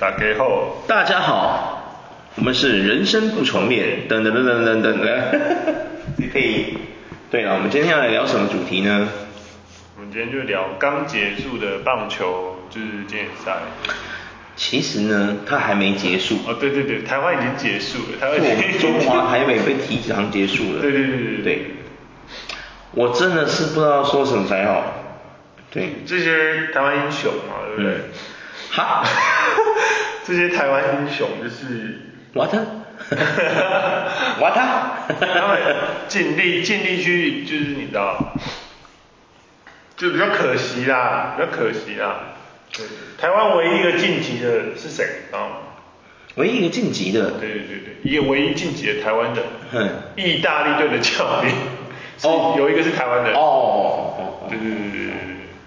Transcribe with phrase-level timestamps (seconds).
[0.00, 2.00] 大家好，大家好，
[2.36, 5.40] 我们是人生不重练，等等等等等等的，
[6.16, 6.78] 你可以。
[7.30, 9.10] 对了，我们今天要来聊什么主题呢？
[9.98, 13.58] 我们今天就聊刚结束的棒球，就是经典赛。
[14.56, 16.36] 其实呢，它还没结束。
[16.48, 20.80] 哦，对对对，台湾已经结束了，台湾已经中华台北被提前结束了。
[20.80, 21.42] 对对对对对。
[21.42, 21.66] 对。
[22.92, 24.82] 我真的是不知道说什么才好。
[25.70, 25.96] 对。
[26.06, 27.92] 这些台湾英雄嘛，对不对？
[27.92, 28.04] 嗯
[28.70, 29.04] 哈，
[30.24, 31.98] 这些台湾英雄就是
[32.32, 32.60] ，what，哈
[33.10, 35.58] 哈 what，他们
[36.08, 38.32] 尽力尽力去，就是你知道，
[39.96, 42.20] 就比较可惜啦，比较可惜啦。
[42.72, 42.86] 对，
[43.18, 45.04] 台湾唯一一个晋级的是谁？
[45.26, 45.56] 知道吗？
[46.36, 47.32] 唯一一个晋级的？
[47.40, 49.44] 对对对对，一个唯一晋级的台湾人。
[49.72, 49.90] 嗯。
[50.14, 51.52] 意大利队的教练。
[52.22, 52.54] 哦。
[52.56, 53.34] 有一个是台湾人。
[53.34, 54.46] 哦哦哦。
[54.48, 55.16] 对对对对对对。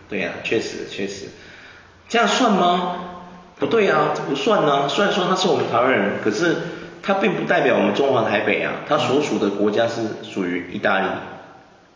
[0.10, 1.26] 对呀，确实确实。
[2.14, 2.98] 这样算吗？
[3.58, 4.88] 不对啊，这不算、啊。
[4.88, 6.58] 虽然说他是我们台湾人，可是
[7.02, 8.72] 他并不代表我们中华台北啊。
[8.88, 11.08] 他所属的国家是属于意大利，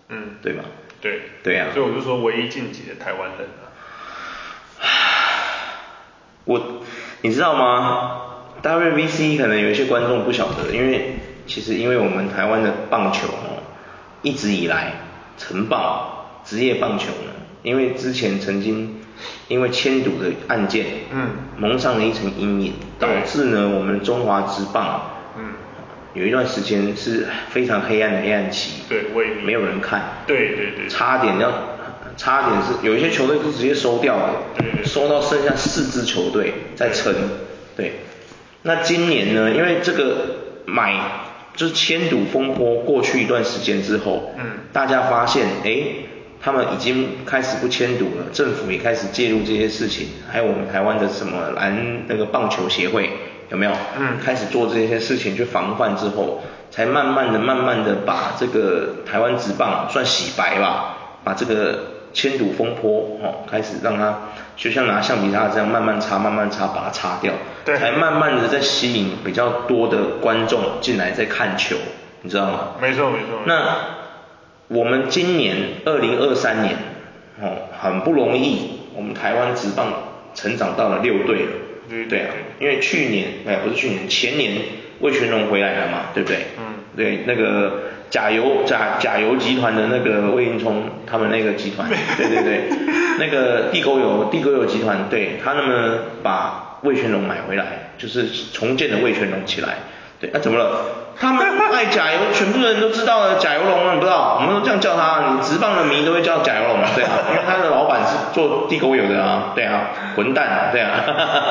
[0.10, 0.64] 嗯，对吧？
[1.02, 1.68] 对，对啊。
[1.72, 3.70] 所以我就说唯一晋级的台湾人啊。
[6.46, 6.82] 我，
[7.22, 8.22] 你知道吗
[8.64, 13.62] ？WBC 可能有一些观众不晓得，因为其实因为我们台湾的棒球哦，
[14.24, 14.94] 一直以来
[15.38, 18.97] 成棒职业棒球呢，因为之前曾经。
[19.48, 25.02] 因为迁赌的案件，嗯，蒙上了一层阴影，导致呢我们中华职棒，
[25.38, 25.54] 嗯，
[26.14, 29.06] 有一段时间是非常黑暗的黑暗期，对，
[29.44, 31.52] 没有人看，对对对，差点要，
[32.18, 37.14] 差点是有一些球队是直接收掉的，对，对，收到剩下四支球队在撑，
[37.76, 38.02] 对，
[38.64, 40.94] 那今年呢，因为这个买
[41.56, 45.82] 就是迁赌风波过去一段时间之后，嗯，大家发现，哎。
[46.40, 53.10] 他们已经开始不签赌了，政府也开始介入这些事情，还有我们台湾的什么篮那个棒球协会
[53.50, 53.72] 有没有？
[53.98, 61.80] 嗯，开始做这些事情去防范之后，才慢慢的、慢慢的把这个台湾职棒算洗白吧，把这个
[62.14, 64.16] 签赌风波哦开始让它
[64.56, 67.34] 就像拿橡皮擦这样慢慢擦、慢慢擦，把它擦掉，
[67.66, 71.76] 对，才慢慢的在吸引比较多的观众进来在看球，
[72.22, 72.60] 你知道吗？
[72.80, 73.42] 没错没错。
[73.46, 73.97] 那。
[74.68, 75.56] 我们今年
[75.86, 76.76] 二零二三年，
[77.42, 79.94] 哦，很不容易，我们台湾职棒
[80.36, 81.52] 成长到了六队了，
[81.90, 84.54] 对对啊，因为去年，哎，不是去年，前年
[85.00, 86.48] 魏全龙回来了嘛，对不对？
[86.58, 92.64] 嗯，对，那个甲油甲甲油集团的那个魏应充他们那个集团， 对对对，
[93.20, 99.76] 那个地沟油地沟油集团，对，他那么把魏全龙买回来，就是重建的魏全龙起来。
[100.20, 101.07] 对，那、啊、怎么了？
[101.20, 104.38] 他们爱假油，全部人都知道了，假油龙，你不知道？
[104.40, 110.92] 我们都这样叫他，你职棒的迷都会叫假油龙，对啊，因为他的老板是做地沟油的啊，对啊，混蛋啊，对啊，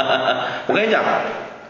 [0.67, 1.03] 我跟你讲，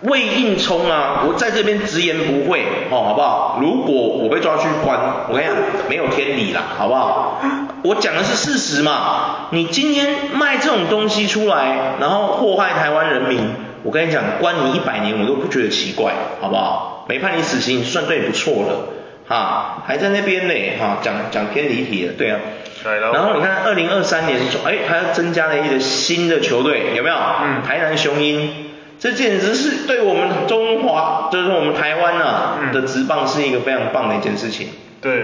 [0.03, 3.59] 魏应充啊，我在这边直言不讳，哦，好不好？
[3.63, 5.57] 如果我被抓去关，我跟你讲，
[5.89, 7.41] 没有天理啦，好不好？
[7.83, 13.55] 我讲的是事实嘛，你今天卖这种东西出来，然后祸害台湾人民。
[13.87, 17.07] 我跟你讲，关你一百年我都不觉得奇怪，好不好？
[17.09, 18.89] 没判你死刑，算对不错了，
[19.29, 22.41] 哈，还在那边呢，哈，讲讲偏离题了，对啊。
[22.83, 22.99] 对。
[22.99, 27.15] 然后你看，二零二三年中，哎，还要增加了一个新的球队，有没有？
[27.15, 27.63] 嗯。
[27.63, 28.51] 台南雄鹰，
[28.99, 34.71] 这简直是对我们中华，就是我们台湾啊、嗯、的职棒是一个非常棒的一件事情。
[35.01, 35.23] 对，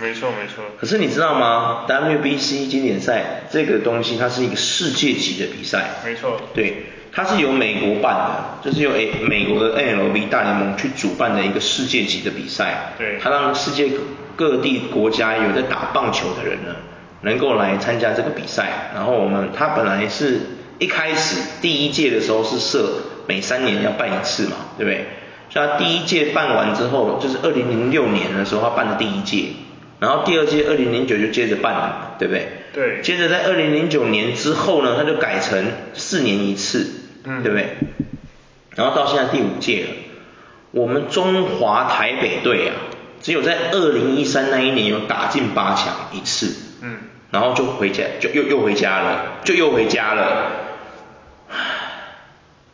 [0.00, 0.62] 没错没错。
[0.80, 5.86] 可是你知道吗？WBC 经典赛这个东西，它是一个世界级的比赛。
[6.04, 6.40] 没错。
[6.54, 6.86] 对。
[7.16, 8.14] 它是由美国办
[8.62, 12.92] 的，就是由诶美国的 N L B 大联盟去主办的一个世界级的比赛。
[12.98, 13.18] 对。
[13.22, 13.88] 它让世界
[14.36, 16.76] 各地国家有在打棒球的人呢，
[17.22, 18.90] 能够来参加这个比赛。
[18.94, 20.42] 然后我们它本来是
[20.78, 25.06] 一开始第一届的时候是设每三年要办一次嘛，对不对？
[25.48, 29.54] 所以它第一届办完之后，就是二零零六年的时候它办的第一届，
[30.00, 32.48] 然后第二届二零零九就接着办了，对不对？
[32.74, 33.00] 对。
[33.00, 36.95] 接着在二零零九年之后呢，它就改成四年一次。
[37.26, 37.68] 嗯，对不对？
[38.76, 39.90] 然后到现在第五届了，
[40.70, 42.74] 我们中华台北队啊，
[43.20, 46.98] 只有在二零一三那一年有打进八强一次，嗯，
[47.30, 50.52] 然后就回家，就又又回家了，就又回家了。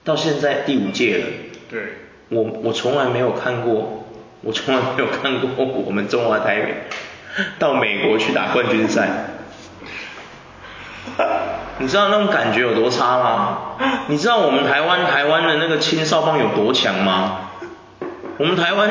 [0.04, 1.26] 到现在第五届了，
[1.70, 1.81] 对，
[2.28, 4.08] 我我从来没有看过，
[4.40, 5.48] 我从来没有看过
[5.87, 6.75] 我们中华台北
[7.58, 9.08] 到美国去打冠军赛。
[11.82, 13.58] 你知道那种感觉有多差吗？
[14.06, 17.49] 你知道我们台湾台湾的那个青少棒有多强吗？
[18.38, 18.88] 我们台湾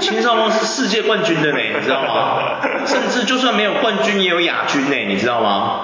[0.00, 2.60] 青少棒是世界冠军的呢，你知道吗？
[2.86, 5.80] 甚至就算没有冠军也有亚军呢，你知道吗？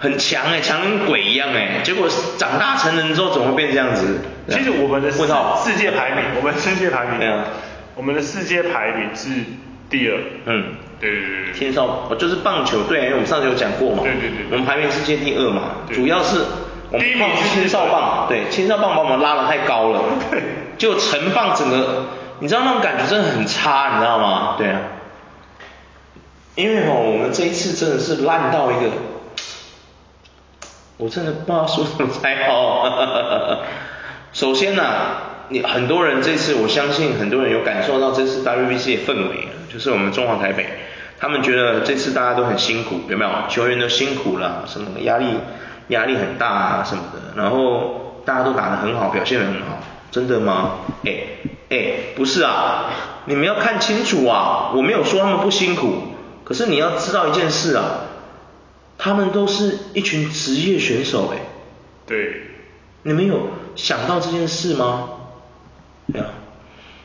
[0.00, 4.20] 很强哎，强跟鬼一样哎，结果长大成人之后怎么会变这样子？
[4.48, 7.32] 其实我们的世世界排名，我们世界排名，
[7.94, 9.28] 我们的世界排名是
[9.92, 10.18] 第二。
[10.46, 11.52] 嗯，对对对。
[11.52, 14.02] 青少，就是棒球队，因为我们上次有讲过嘛。
[14.02, 14.46] 对对对。
[14.50, 15.62] 我们排名世界第二嘛，
[15.92, 16.40] 主要是
[16.90, 20.02] 我们放青少棒，对，青少棒把我们拉的太高了。
[20.30, 20.42] 对。
[20.78, 22.06] 就成棒整个，
[22.40, 24.56] 你知道那种感觉真的很差，你知道吗？
[24.58, 24.80] 对啊。
[26.54, 28.90] 因为哦，我们这一次真的是烂到一个，
[30.98, 33.62] 我真的不知道说什么才好。
[34.32, 40.66] 首先呢、啊，你很多人这次，我相信很多人有感受到这次 WBC 的氛围，就是我们中华台北，
[41.18, 43.30] 他们觉得这次大家都很辛苦，有没有？
[43.48, 45.26] 球员都辛苦了，什么压力
[45.88, 49.78] 压力很大啊什么的，然后大家都打得很好，表现得很好，
[50.10, 50.78] 真的吗？
[51.06, 51.12] 哎
[51.70, 52.90] 哎，不是啊，
[53.24, 56.02] 你们要看清楚啊，我没有说他们不辛苦。
[56.44, 58.00] 可是你要知道一件事啊，
[58.98, 61.38] 他们都是一群职业选手哎。
[62.06, 62.42] 对。
[63.04, 65.08] 你们有想到这件事吗？
[66.12, 66.26] 对啊。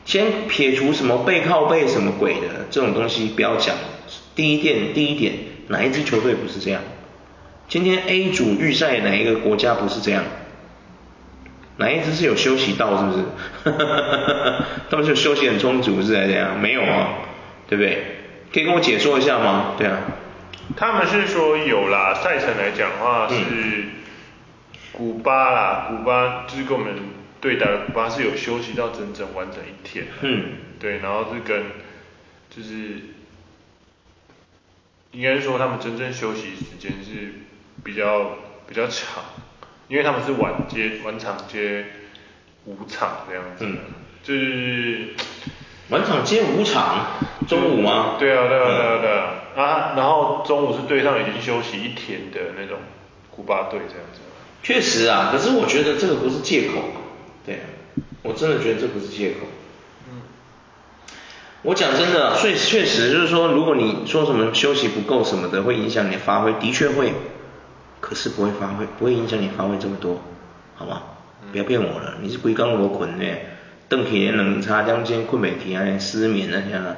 [0.07, 3.75] 先撇除什么背靠背什么鬼的这种东西不要讲。
[4.35, 5.33] 第一点，第一点，
[5.67, 6.81] 哪一支球队不是这样？
[7.67, 10.23] 今天 A 组预赛哪一个国家不是这样？
[11.75, 13.23] 哪一支是有休息到是不是？
[14.89, 16.57] 他们就休息很充足是还是怎样？
[16.57, 17.09] 没有啊，
[17.67, 18.03] 对不对？
[18.53, 19.73] 可以跟我解说一下吗？
[19.77, 19.99] 对啊，
[20.77, 23.35] 他们是说有啦，赛程来讲的话是
[24.93, 26.93] 古巴啦，古巴就是跟我们
[27.39, 30.07] 对打的古巴是有休息到整整完整一天。
[30.21, 31.65] 嗯，对，然后是跟
[32.49, 33.01] 就是
[35.11, 37.33] 应该是说他们真正休息时间是
[37.83, 38.37] 比较
[38.67, 39.23] 比较长，
[39.87, 41.85] 因为他们是晚接晚场接
[42.65, 43.77] 五场这样子，嗯，
[44.23, 45.13] 就是。
[45.89, 47.13] 晚场接五场，
[47.47, 48.17] 中午吗？
[48.19, 49.33] 对啊，对啊，对啊，对啊。
[49.55, 52.79] 啊，然后中午是对上已经休息一天的那种
[53.31, 54.19] 古巴队这样子。
[54.61, 56.83] 确实啊，可是我觉得这个不是借口。
[57.47, 57.65] 对啊，
[58.21, 59.47] 我真的觉得这不是借口。
[60.11, 60.21] 嗯。
[61.63, 67.13] 我讲真的，确确实就是说，如果你说什么休息不够什么的，会影响你的发挥，的确会。
[67.99, 70.21] 可是不会发挥，不会影响你发挥这么多，
[70.75, 71.01] 好吗？
[71.51, 73.25] 不要骗我了，你是归刚罗捆的。
[73.89, 76.95] 邓铁连冷差两间困美体啊，失眠那些。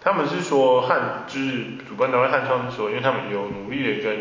[0.00, 4.16] 他们是说汉，就是主办单位汉创是说，因为他们有努力的跟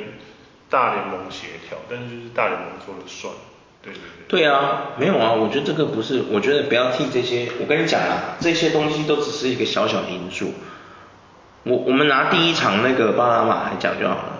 [0.70, 3.34] 大联盟协调，但是就是大联盟说了算。
[3.82, 4.42] 对对对。
[4.42, 10.54] 对啊，没有啊，我觉得这个不是，我觉得不要替这些，我跟你讲啊，这些东西都只是一个小小的因素。
[11.64, 14.40] 我我们拿第一场那个巴拿马来讲就好了，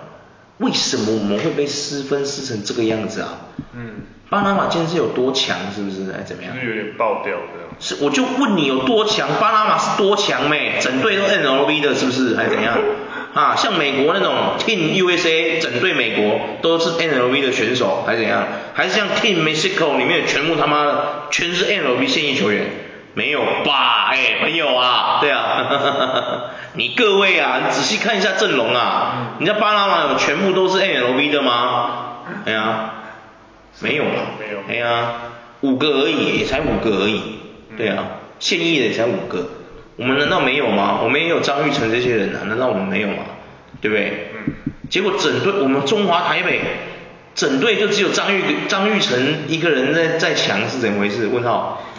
[0.58, 3.28] 为什么我们会被失分失成这个样子啊？
[3.74, 3.94] 嗯。
[4.30, 6.12] 巴拿马今天是有多强，是不是？
[6.12, 6.54] 还怎么样？
[6.60, 7.72] 是有点爆掉的。
[7.80, 9.26] 是，我就问你有多强？
[9.40, 10.78] 巴拿马是多强咩？
[10.82, 12.36] 整队都 N L V 的，是不是？
[12.36, 12.76] 还怎样？
[13.34, 18.46] 啊，像美国那种 Team USA 整队美国都是 MLB 的选手，还是怎样？
[18.74, 22.66] 还是像 Team Mexico 里面全部他妈的全是 MLB 现役球员？
[23.14, 24.08] 没有吧？
[24.10, 25.18] 哎，没有啊。
[25.20, 26.50] 对啊。
[26.74, 32.18] 你各位啊，你仔细看一下阵容啊，你知道巴拿马有全部都是 MLB 的吗？
[32.44, 32.94] 哎呀。
[33.80, 34.10] 没有了，
[34.40, 35.12] 没有，哎呀，
[35.60, 37.20] 五个而已，也才五个而已，
[37.76, 38.06] 对啊，
[38.40, 39.48] 现役的也才五个，
[39.98, 41.00] 我们难道没有吗？
[41.02, 43.24] 我们也有张玉成这些人啊，难道我们没有吗？
[43.80, 44.30] 对不对？
[44.32, 44.54] 嗯。
[44.88, 46.60] 结果整队我们中华台北
[47.34, 51.26] 整队就只有张玉张玉成一个人在在强是怎么回事？
[51.26, 51.82] 问号。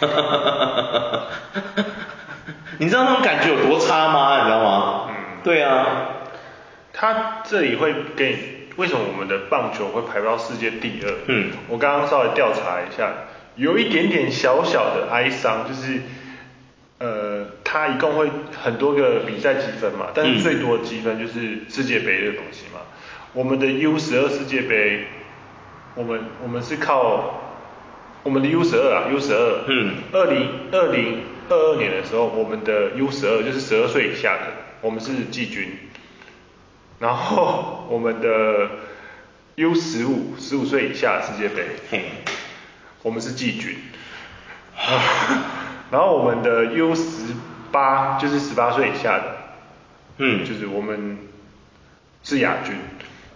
[2.78, 4.38] 你知道那种感觉有多差吗？
[4.38, 5.04] 你知道吗？
[5.10, 5.14] 嗯。
[5.44, 5.86] 对啊。
[6.92, 8.56] 他这里会给。
[8.76, 11.12] 为什么我们的棒球会排到世界第二？
[11.26, 13.12] 嗯，我刚刚稍微调查一下，
[13.56, 16.00] 有一点点小小的哀伤，就是，
[17.00, 18.30] 呃，他一共会
[18.62, 22.80] 很多个比赛积分嘛，但是最多的积分就是世界杯的东西嘛。
[23.32, 25.06] 我们的 U 十二世界杯，
[25.94, 27.40] 我们我们是靠
[28.22, 34.52] 我们的 U 十二啊，U 十二，嗯，二零二零二二年的时候，我们的 U 十二就是十二岁以下的，
[34.82, 35.78] 我们是季军。
[36.98, 38.68] 然后 我们的
[39.54, 41.66] U 十五，十五岁以下的世界杯，
[43.02, 43.78] 我们是季军。
[45.90, 47.34] 然后我们的 U 十
[47.72, 49.36] 八，就是十八岁以下的，
[50.18, 51.18] 嗯，就是我们
[52.22, 52.76] 是亚军。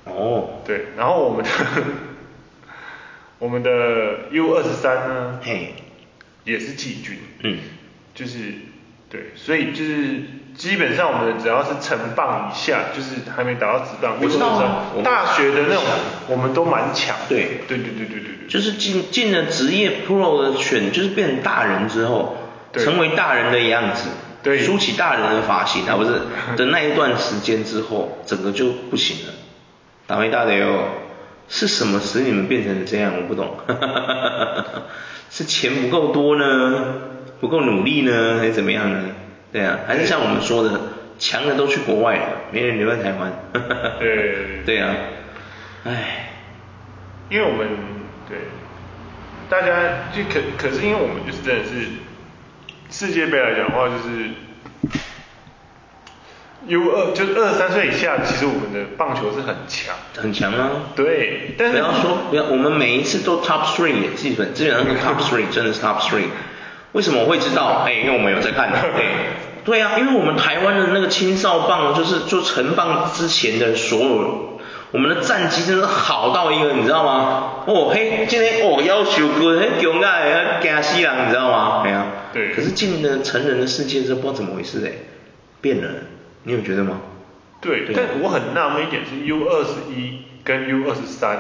[0.05, 0.61] 哦。
[0.65, 1.51] 对，然后我们的
[3.39, 5.75] 我们的 U 二十三呢，嘿，
[6.45, 7.19] 也是季军。
[7.43, 7.59] 嗯。
[8.15, 8.53] 就是
[9.11, 10.23] 对，所以就是。
[10.55, 15.83] 基本上我们只要是成棒以下，就是还没达到职棒，我知道啊，大学的那种，
[16.29, 17.17] 我们都蛮强。
[17.29, 18.49] 对，对对对对对对。
[18.49, 22.37] 就是进进了职业 Pro 的选，就是变成大人之后，
[22.83, 24.09] 成为大人的样子，
[24.43, 26.13] 对，梳起大人的发型啊，不是
[26.57, 29.33] 的那一段时间之后，整个就不行了。
[30.07, 30.89] 打没大的哟，
[31.49, 33.13] 是什么使你们变成这样？
[33.17, 33.57] 我不懂，
[35.31, 36.85] 是钱不够多呢，
[37.41, 39.01] 不够努力呢，还是怎么样呢？
[39.53, 40.81] 对啊，还是像我们说的，
[41.19, 43.33] 强的都去国外了，没人留在台湾。
[43.99, 44.61] 对。
[44.67, 44.95] 对啊，
[45.85, 46.31] 唉，
[47.31, 47.69] 因为我们
[48.29, 48.39] 对，
[49.49, 51.87] 大家就可可是因为我们就是真的是
[52.91, 54.31] 世界杯来讲的话就是。
[56.67, 60.71] U 二就是二十三岁以下，其实我们的棒球是很强，很强啊。
[60.97, 66.25] 对，但是不要说不要，我们每一次都 top three，基本基本上是 top three，真的是 top three。
[66.93, 67.85] 为什么我会知道？
[67.87, 68.73] 哎，因为我们有在看。
[68.73, 69.11] 对，
[69.63, 74.44] 对啊，因为我们台湾的那个青少棒，就是做成棒之前的所有，
[74.95, 77.65] 我们的战绩真的好到一个，你知道吗？
[77.67, 81.83] 哦嘿，今天哦要求哥很强啊，要惊死人，你知道吗？
[81.83, 82.07] 对啊。
[82.33, 82.53] 对。
[82.55, 84.93] 可是进了成人的世界之后，不知道怎么回事哎，
[85.61, 85.91] 变了。
[86.45, 87.01] 你有觉得吗？
[87.61, 91.39] 对，对，但我很纳闷一点是 U 二十一跟 U 二十三，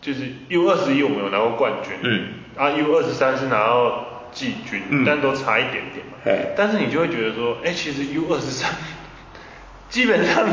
[0.00, 2.26] 就是 U 二十一我们有拿过冠军，嗯，
[2.56, 8.70] 啊 U 二十三是拿到季军，嗯，但都差一点点嘛，哎，但是你就会觉得说，哎，其实 U 二十三
[9.90, 10.46] 基本上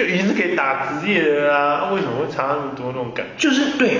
[0.00, 3.48] 就已经是可以打职业的啦，为什么会差那么多那种感觉？
[3.48, 3.98] 就是对，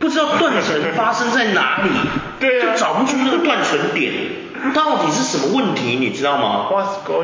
[0.00, 1.90] 不知道断层发生在哪里，
[2.40, 4.12] 对啊，就找不出那个断层点。
[4.74, 6.68] 到底是什么问题，你知道吗？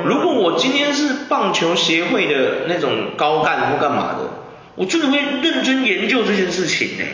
[0.05, 4.31] 如果我今天是棒球协会的那种高干或干嘛的，
[4.77, 7.07] 我真的会认真研究这件事情哎，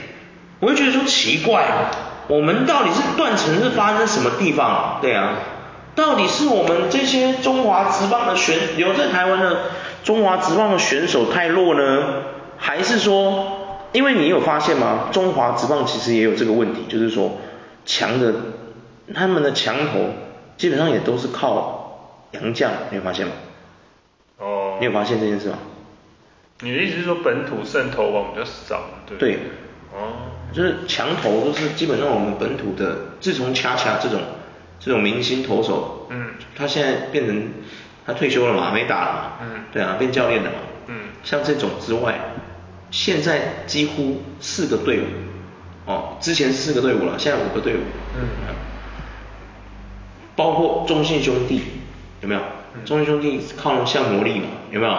[0.61, 1.64] 我会觉得说奇怪，
[2.28, 4.99] 我们到底是断层是发生在什么地方？
[5.00, 5.37] 对啊，
[5.95, 9.61] 到底是我们这些中华职棒的选留在台湾的
[10.04, 12.23] 中华职棒的选手太弱呢？
[12.59, 15.09] 还是说，因为你有发现吗？
[15.12, 17.38] 中华职棒其实也有这个问题，就是说
[17.87, 18.35] 强的。
[19.12, 20.11] 他们的强投
[20.57, 23.33] 基本上也都是靠洋将，你有发现吗？
[24.38, 24.76] 哦。
[24.78, 25.59] 你有发现这件事吗？
[26.61, 29.19] 你的意思是说本土胜投王比较少，对？
[29.19, 29.38] 对。
[29.92, 30.12] 哦。
[30.52, 34.21] 就是强投都是基本上我们本土的，自从恰恰这种
[34.78, 37.49] 这种明星投手，嗯，他现在变成
[38.07, 42.19] 他退休了嘛，没打了嘛，嗯，对啊，变教练了嘛，嗯，像这种之外，
[42.90, 45.04] 现在几乎四个队伍，
[45.87, 47.80] 哦，之前四个队伍了，现在五个队伍，
[48.16, 48.54] 嗯。
[50.37, 51.62] 包括中信兄弟
[52.23, 52.40] 有没有？
[52.87, 54.92] 中信兄弟靠像魔力嘛，有没有？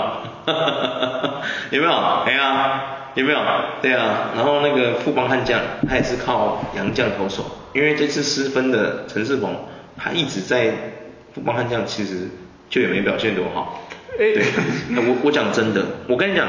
[1.72, 1.91] 有没有？
[2.25, 2.81] 哎呀，
[3.15, 3.39] 有没有？
[3.81, 7.43] 对啊，然后那个富邦悍将他也是靠洋将投手，
[7.74, 9.55] 因为这次失分的陈世鹏，
[9.98, 10.72] 他一直在
[11.34, 12.29] 富邦悍将其实
[12.71, 13.87] 就也没表现多好。
[14.17, 14.41] 对，
[14.89, 16.47] 我我讲真的，我跟你讲，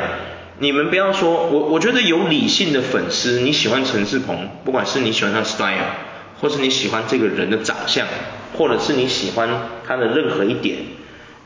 [0.60, 5.84] 你们不要说我，我觉得有理性的粉丝，你喜欢陈世鹏，不管是你喜欢他的 style，
[6.40, 8.06] 或是你喜欢这个人的长相。
[8.54, 9.48] 或者是你喜欢
[9.88, 10.76] 他的任何一点，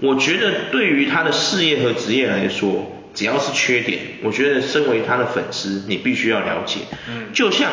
[0.01, 6.81] 我觉得对于他的事业和职业来说，只要是缺点，我觉得身为他的粉丝，你必须要了解。
[7.09, 7.71] 嗯，就像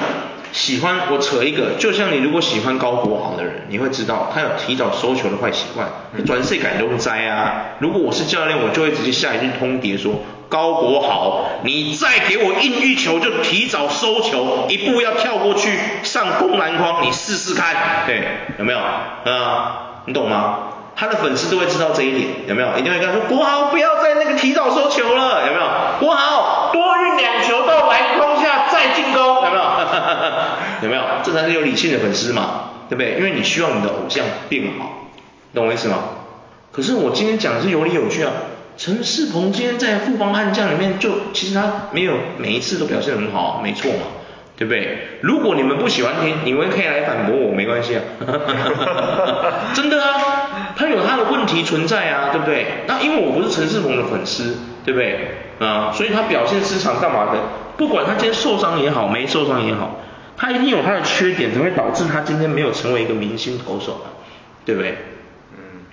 [0.54, 5.90] 喜欢我扯一个，就像你如果喜欢高国豪的人，你会知道他有提早收球的坏习惯，
[6.26, 7.76] 转世改都栽啊。
[7.80, 10.14] 如果我是教练，我就会直接下一句通牒说。
[10.50, 18.22] 高国豪，你再给我硬一球就提早收球，一步要跳过去上攻篮筐，你试试看，对，
[18.60, 18.78] 有没有？
[18.78, 20.60] 啊，你懂吗？
[20.96, 22.68] 他的粉丝都会知道这一点，有没有？
[22.78, 25.66] 一定会跟他说，国豪不要再那个提早收球了，有没有？
[26.00, 28.33] 国豪多运两球到篮筐
[28.94, 29.64] 进攻，有没有？
[30.84, 31.04] 有没有？
[31.24, 33.16] 这才是有理性的粉丝嘛，对不对？
[33.18, 35.08] 因为你希望你的偶像变好，
[35.54, 35.98] 懂我意思吗？
[36.72, 38.32] 可是我今天讲的是有理有据啊。
[38.76, 44.00] 陈世鹏今天在富邦悍将里面，就其实他没有每一次都表现得很好，没错嘛，
[44.58, 45.20] 对不对？
[45.22, 48.02] 如果你们不喜欢听，你们可以来反驳我，没关系啊。
[49.76, 52.66] 真的啊，他有他的问题存在啊，对不对？
[52.88, 55.20] 那因为我不是陈世鹏的粉丝，对不对？
[55.60, 57.38] 啊，所以他表现失常干嘛的？
[57.78, 60.00] 不管他今天受伤也好，没受伤也好，
[60.38, 64.14] 他一定有他的缺点，才会导致他今天没有成为一个明星投手啊，
[64.66, 64.98] 对不对？
[65.56, 65.86] 嗯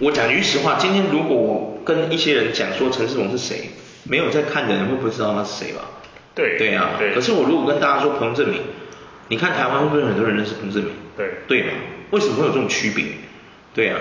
[0.00, 3.70] 我讲句实话，今天如果我跟一些人讲说陈世龙是谁，
[4.04, 5.82] 没有在看的人会不会知道他是谁吧？
[6.34, 7.12] 对，对啊，对。
[7.12, 8.60] 可是我如果跟大家说彭政闵，
[9.28, 10.92] 你看台湾会不会很多人认识彭政闵？
[11.16, 11.72] 对，对嘛？
[12.10, 13.04] 为什么会有这种区别？
[13.74, 13.98] 对啊，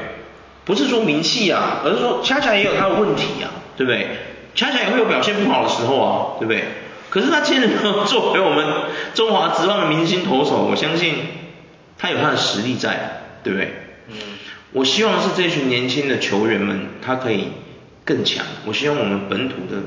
[0.64, 4.08] 不是说名气啊，而是说恰恰也有他的问题啊，对不对？
[4.56, 6.64] 恰恰也会有表现不好的时候啊，对不对？
[7.10, 7.70] 可是他今天
[8.06, 8.66] 作为我们
[9.14, 11.16] 中华职棒的明星投手，我相信
[11.98, 13.74] 他有他的实力在，对不对？
[14.10, 14.16] 嗯。
[14.72, 17.48] 我希望是这群年轻的球员们，他可以
[18.06, 18.46] 更强。
[18.66, 19.82] 我希望我们本土的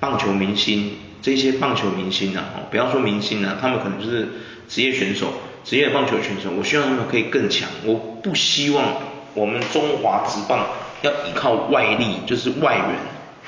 [0.00, 4.28] 棒球明星，这些棒球明星啊，哦，不要说明星啊，他们可能就是
[4.68, 5.32] 职业选手，
[5.64, 6.50] 职业棒球选手。
[6.50, 7.70] 我希望他们可以更强。
[7.84, 8.84] 我不希望
[9.32, 10.66] 我们中华职棒
[11.00, 12.86] 要依靠外力，就是外援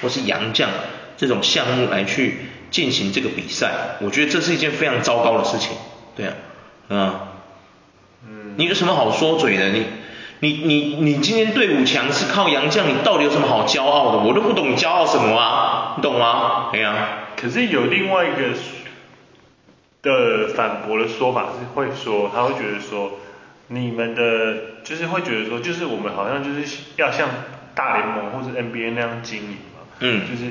[0.01, 0.71] 或是洋将
[1.19, 2.39] 这种项目来去
[2.75, 5.77] 进行这个比赛，我觉得这是一件非常糟糕的事情，
[6.17, 6.35] 对啊，
[6.89, 7.15] 嗯，
[8.27, 9.69] 嗯，你有什么好说嘴的？
[9.71, 9.87] 你
[10.41, 14.19] 你你你今天队伍强是靠杨将，你到底有什么好骄傲的？
[14.19, 16.71] 我都不懂你骄傲什么啊，你懂吗？
[16.73, 17.29] 对啊。
[17.41, 18.49] 可是有另外一个
[20.03, 23.21] 的反驳的说法是会说，他会觉得说，
[23.69, 27.29] 你们的就是会觉得说，就是我们好像就是要像
[27.77, 30.51] 大联盟或者 NBA 那样经营嘛，嗯，就是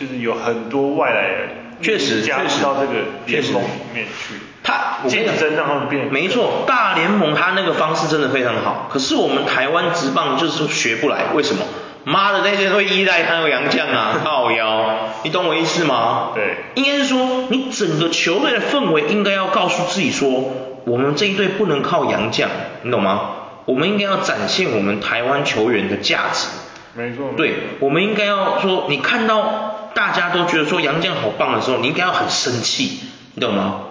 [0.00, 1.48] 就是有很多外来人，
[1.82, 11.66] 确实加入到这个联盟里面去，他竞争让他们变，没错，大联盟他那个方式真的非常好，可是我们台湾职棒就是学不来，为什么？
[12.04, 16.30] 妈的，那些会依赖他有洋将啊， 靠腰，你懂我意思吗？
[16.34, 20.50] 对，应该是说你整个球队的氛围应该要告诉自己说，
[20.86, 22.48] 我们这一队不能靠洋将，
[22.84, 23.32] 你懂吗？
[23.66, 26.48] 我们应该要展现我们台湾球员的价值。
[26.94, 27.34] 没错。
[27.36, 29.69] 对，我们应该要说，你看到
[30.00, 33.00] 大家都觉得说杨绛好棒的时候，你应该要很生气，
[33.34, 33.82] 你懂吗？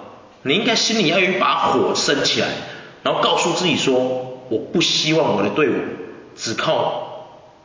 [0.42, 2.48] 你应该心里要有一把火升起来，
[3.04, 5.76] 然后告诉自己说，我不希望我的队伍
[6.36, 7.06] 只靠。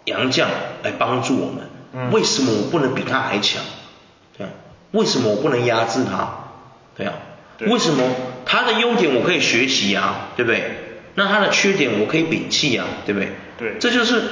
[0.04, 0.44] 杨绛
[0.82, 3.62] 来帮助我们，嗯，为什么我不能比他还强？
[4.36, 4.50] 对啊，
[4.90, 6.28] 为什么我不能压制他？
[6.94, 7.14] 对啊，
[7.56, 8.04] 对，为什么
[8.44, 10.28] 他的优点我可以学习啊？
[10.36, 10.98] 对不对？
[11.14, 12.84] 那他的缺点我可以摒弃啊？
[13.06, 13.30] 对不对？
[13.56, 14.22] 对，这就是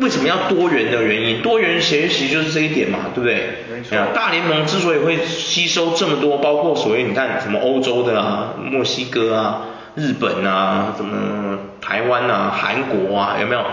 [0.00, 1.42] 为什么要多元的原因。
[1.42, 3.64] 多元学习就是这一点嘛，对不对？
[3.72, 3.96] 没错。
[4.14, 9.62] 大联盟之所以会吸收这么多，包括所谓你看什么欧洲的啊、墨西哥啊、
[9.94, 13.64] 日本啊、什么台湾啊、韩国啊，有没有？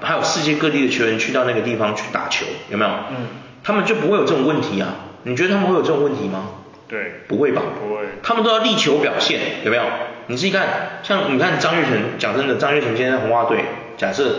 [0.00, 2.90] 还有世界各地的球员去到那个地方去打球，有没有？
[3.10, 3.26] 嗯。
[3.62, 4.94] 他们就不会有这种问题啊？
[5.22, 6.46] 你觉得他们会有这种问题吗？
[6.88, 7.22] 对。
[7.28, 7.62] 不会吧？
[7.80, 8.02] 不会。
[8.22, 9.84] 他们都要力求表现，有没有？
[10.26, 13.64] 你自己看，像你看张玉成，讲真的，张玉成今天在红袜队，
[13.96, 14.36] 假设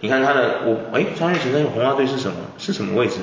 [0.00, 2.36] 你看他的我，哎，张玉成在红花队是什么？
[2.58, 3.16] 是什么位置？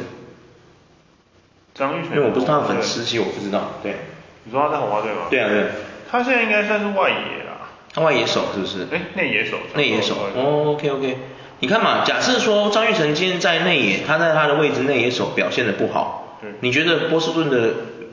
[1.74, 2.16] 张玉成。
[2.16, 3.72] 因为我不是他的粉丝，其实我不知道。
[3.82, 3.96] 对。
[4.44, 5.28] 你说他在红花队吗？
[5.30, 5.66] 对啊，对。
[6.12, 7.70] 他现在应该算是外野啦。
[7.94, 8.88] 他外野手是不是？
[8.92, 9.58] 哎，内野手。
[9.76, 10.16] 内野手。
[10.36, 11.18] 哦，OK OK。
[11.60, 17.70] 你看嘛，假设说张玉成今天在内野，他在他的位置内野手表现的不好，对，你觉得波士顿的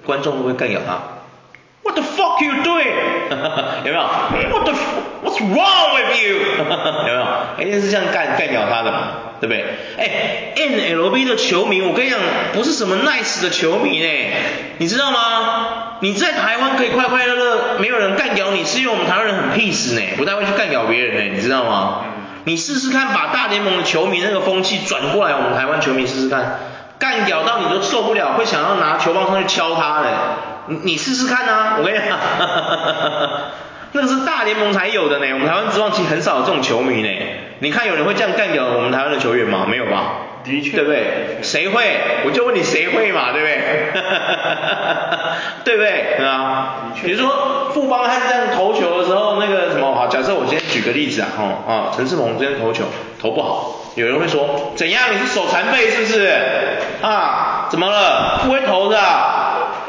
[0.06, 1.02] 观众会不会干咬他
[1.82, 2.94] ？What the fuck you doing？
[3.84, 4.02] 有没有
[4.52, 4.74] ？What the
[5.22, 6.38] What's wrong with you？
[6.58, 7.24] 有没有？
[7.60, 8.98] 一定是这样干干掉他的嘛，
[9.40, 9.64] 对不对？
[9.96, 12.18] 哎，NLB 的球迷，我跟你讲，
[12.52, 14.08] 不是什么 nice 的球迷呢，
[14.78, 15.98] 你知道吗？
[16.00, 22.00] 你在台湾可以快快乐乐，没有人干掉你，是因为我们台湾人很 peace 呢，不太会去干掉别人呢，你知道吗？
[22.44, 26.58] 你试试看，把大联盟的球迷那个风气转过来，我们台湾球迷试试看，
[26.98, 30.08] 干掉到你都受不了，会想要拿球棒上去敲他的，
[30.66, 32.18] 你你试试看啊，我跟你讲，
[33.92, 37.08] 那个是大联盟才有的呢，我们台湾职棒其实很少有这种球迷呢，
[37.60, 39.66] 你看有人会这样干掉我们台湾的球员吗？
[39.68, 40.14] 没有吧？
[40.44, 41.38] 的确，对不对？
[41.42, 42.00] 谁会？
[42.24, 43.60] 我就问你谁会嘛，对不对？
[45.64, 46.16] 对不对？
[46.16, 46.92] 对啊。
[47.04, 52.84] 比如说富邦悍这样投球的时候，那个什么，好，假设我今天举个例子啊，哦啊，陈世鹏今天投球
[53.20, 55.04] 投不好，有人会说，怎样？
[55.12, 56.32] 你是手残废是不是？
[57.02, 58.40] 啊，怎么了？
[58.44, 58.98] 不会投的，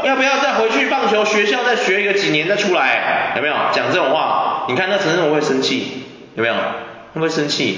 [0.03, 3.33] 要不要再回去棒球学校再学一个几年再出来？
[3.35, 3.53] 有没有？
[3.71, 6.03] 讲这种话，你看那陈世鹏会生气，
[6.35, 6.53] 有没有？
[6.55, 6.59] 会
[7.13, 7.77] 不会生气？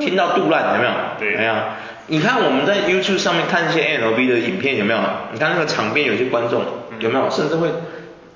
[0.00, 0.92] 听到肚烂有没有？
[1.18, 1.36] 对。
[1.36, 1.64] 哎呀。
[2.08, 5.00] 你看我们在 YouTube 上面看一些 MLB 的影片有没有？
[5.32, 6.62] 你看那个场边有些观众
[6.98, 7.30] 有没有？
[7.30, 7.68] 甚至会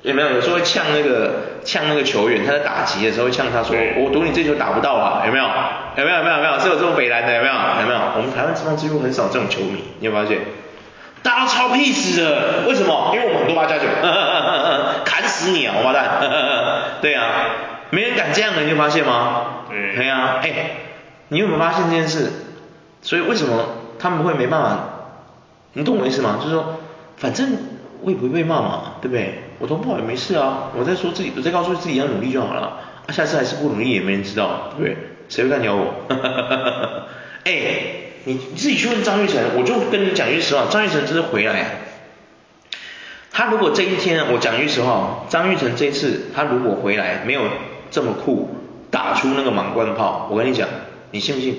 [0.02, 0.30] 有没有？
[0.30, 5.44] 有时候会呛那个呛那个球员，他在打击的时候会呛他说：“我赌你这球打不到啊！”有没有？
[5.96, 6.18] 有没有？
[6.18, 6.36] 有没有？
[6.36, 6.60] 有没有？
[6.60, 7.54] 是有这种北蓝的有没有？
[7.54, 8.00] 有没有？
[8.16, 10.38] 我们台湾职棒几乎很少这种球迷，你有发现？
[11.26, 13.10] 大家都超屁事的，为什么？
[13.12, 13.84] 因为我们很多八加九，
[15.04, 16.20] 砍死你啊，王八蛋！
[17.02, 17.24] 对啊，
[17.90, 19.64] 没人敢这样的，你有发现吗？
[19.68, 19.96] 对。
[19.96, 20.52] 对啊，哎，
[21.28, 22.30] 你有没有发现这件事？
[23.02, 23.64] 所以为什么
[23.98, 24.78] 他们会没办法？
[25.72, 26.38] 你懂我意思吗？
[26.40, 26.78] 就是说，
[27.16, 27.56] 反正
[28.02, 29.42] 我也不会被骂嘛，对不对？
[29.58, 32.78] 我投不好也没事啊，我在说自己，我在告诉自己要努力就好了。
[33.06, 34.96] 啊，下次还是不努力也没人知道，对不对？
[35.28, 35.92] 谁会干鸟我？
[37.42, 41.64] 哎，你你自己去问张玉成，我就跟你讲句实话，张玉成这次回来，
[43.30, 47.42] 他如果这一天，我讲句实话，张玉成这次他如果回来没有
[47.92, 48.50] 这么酷，
[48.90, 50.68] 打出那个满贯炮，我跟你讲，
[51.12, 51.54] 你信不信？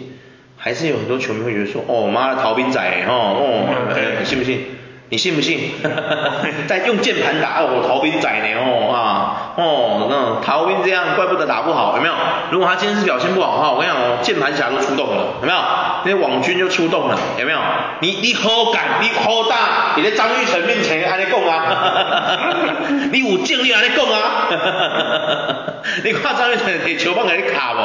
[0.57, 4.65] 还是有很多球迷会觉得说，哦妈的逃兵仔哦哦，你信不信？
[5.09, 5.71] 你信不信？
[6.67, 12.13] 在用键盘打哦，逃兵仔呢哦啊哦，那逃兵这样，怪不得打不好，有没有？
[12.51, 15.59] 如果他今天是表现不好的话，我跟你讲哦，键盘侠都出动了，有没有？
[16.03, 17.59] 那些网军就出动了，有没有？
[18.01, 22.37] 你你好敢，你好大，你在张玉成面前还在讲啊？
[23.11, 24.47] 你有精力还在讲啊？
[26.03, 27.79] 你看张玉成给球棒给你卡不？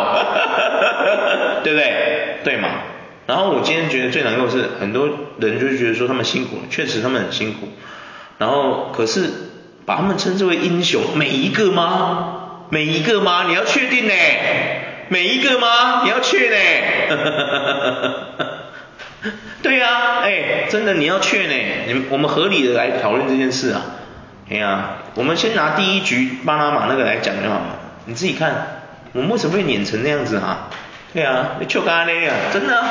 [1.63, 2.39] 对不对？
[2.45, 2.69] 对嘛？
[3.33, 7.67] 然后我今天觉得最难过的是，很多人就觉得说他们辛苦了，确实他们很辛苦。
[8.37, 9.31] 然后可是
[9.87, 12.67] 把他们称之为英雄，每一个吗？
[12.69, 13.45] 每一个吗？
[13.49, 14.13] 你要确定呢？
[15.09, 16.03] 每一个吗？
[16.05, 16.57] 你要确呢？
[19.63, 21.55] 对啊，哎，真的你要确呢？
[21.87, 23.81] 你我们合理的来讨论这件事啊。
[24.51, 27.79] 哎呀，我们先拿第一局巴拿马那个来讲就好了。
[28.05, 28.83] 你自己看，
[29.15, 30.69] 我们为什么会碾成那样子啊？
[31.15, 32.85] 对啊，你就刚刚那样，真的。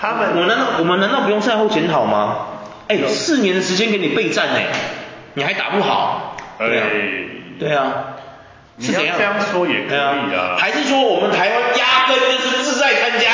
[0.00, 2.46] 他们，我难道我们难道不用赛后检讨吗？
[2.88, 4.66] 哎，四年的时间给你备战哎，
[5.34, 6.36] 你还打不好？
[6.58, 6.86] 对啊，
[7.58, 8.04] 对啊。
[8.80, 9.16] 是怎样？
[9.18, 9.98] 这样说也可以
[10.34, 10.56] 啊。
[10.58, 13.30] 还是说我们台湾压根就是自在参加，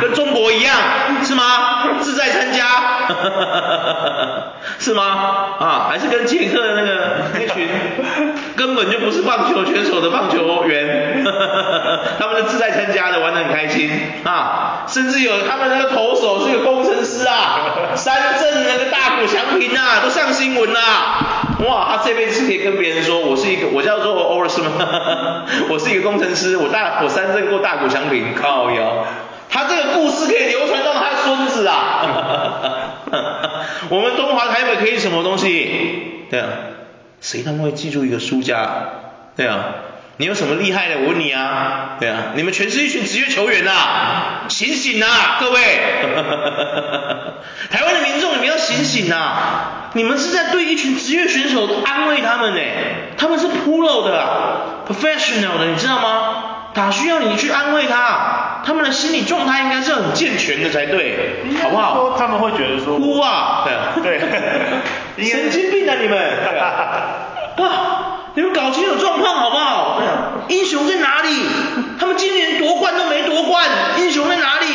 [0.00, 0.76] 跟中国一样，
[1.24, 1.98] 是吗？
[2.00, 2.66] 自在参加，
[4.78, 5.02] 是吗？
[5.58, 7.68] 啊，还是跟捷克的那个 那群
[8.56, 11.24] 根本就不是棒球选手的棒球员，
[12.18, 13.90] 他们是自在参加的，玩得很开心
[14.24, 21.43] 啊，甚至有他们那个投手是个工程师啊，三振那个大谷翔平啊，都上新闻啦。
[21.60, 25.44] 哇，他这辈子可以跟别人说，我是一个，我叫做 Oris 吗？
[25.70, 29.04] 我是一个工程师，我大我三振过大谷翔平，靠腰。
[29.48, 33.00] 他这个故事可以流传到他的孙子啊。
[33.88, 36.26] 我们中华台北可以什么东西？
[36.30, 36.48] 对啊，
[37.20, 38.88] 谁他妈会记住一个输家？
[39.36, 39.66] 对啊。
[40.16, 40.94] 你有什么厉害的？
[41.02, 45.60] 我问你啊，对啊，你们全是一群职业球员呐、啊，醒醒啊，各位！
[47.70, 49.90] 台湾的民众，你们要醒醒啊！
[49.94, 52.60] 你们是在对一群职业选手安慰他们呢，
[53.16, 56.34] 他们是 pro 的，professional 的，你知道吗？
[56.74, 61.94] 他需要你去安慰他，他们的心理状态应该是很健全的才对，好不好？
[61.96, 63.64] 说他们会觉得说哭啊，
[64.02, 64.18] 对，
[65.16, 66.18] 对 神经病啊你们！
[67.58, 67.70] 哇！
[68.36, 70.00] 你们搞清楚状况好不好？
[70.48, 71.28] 英雄在哪里？
[72.00, 73.64] 他们今年夺冠都没夺冠，
[73.98, 74.66] 英雄在哪里？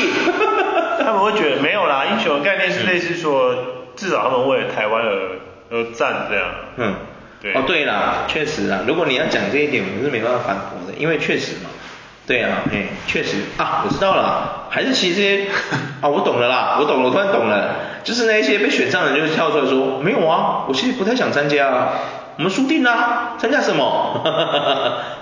[1.04, 3.56] 他们会觉得没有啦，英雄的概念是类似说，
[3.95, 5.39] 至少他们为了台湾而
[5.71, 6.45] 而战这样。
[6.78, 6.95] 嗯，
[7.41, 7.54] 对。
[7.54, 11.69] 哦对啦，确实啊，如果你要讲这一点，我是没办法反驳的，因为确实嘛。
[12.25, 15.47] 对啊，哎，确实啊，我知道了，还是其实这些
[16.02, 21.93] 啊，我懂了啦，我懂了，我突然懂了，就是那一些被选上的人就是跳出来说，没有啊，我其实不太想参加啊。
[22.39, 24.21] 我们输定啦、啊，参加什么？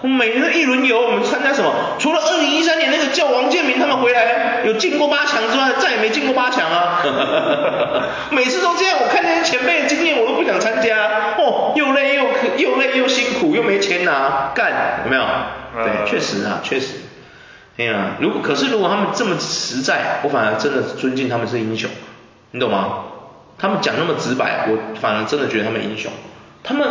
[0.03, 1.73] 我们每年的一轮游，我们参加什么？
[1.97, 7.01] 除了二零一三年那个叫王建民他们回来有进过八强之外，再也没进过八强啊。
[8.29, 11.33] 每次都这样，我看那些前辈的经验，我都不想参加。
[11.39, 15.23] 哦，又累又可又累又辛苦，又没钱拿，干有没有？
[15.83, 16.97] 对，确实啊，确实。
[17.79, 21.89] 哎呀，如果可是如果他们这么实在，我反而真的尊敬他们是英雄，
[22.51, 23.05] 你懂吗？
[23.57, 26.11] 他们讲那么直白，我反而真的觉得他们英雄。
[26.67, 26.87] 他们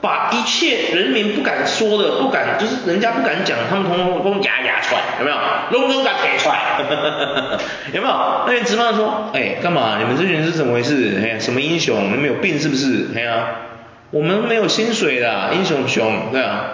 [0.00, 5.36] 把一切人民不敢说的、不敢就是人家不敢讲，他们通通都压压出来，有没有？
[5.72, 6.78] 拢拢敢提出来，
[7.92, 8.14] 有没有？
[8.46, 9.96] 那边值班的说，哎，干嘛？
[9.98, 11.20] 你们这群人是怎么回事？
[11.24, 12.12] 哎，什么英雄？
[12.12, 13.08] 你们有病是不是？
[13.16, 13.46] 哎呀，
[14.10, 16.66] 我们没有薪水的，英雄熊，对啊，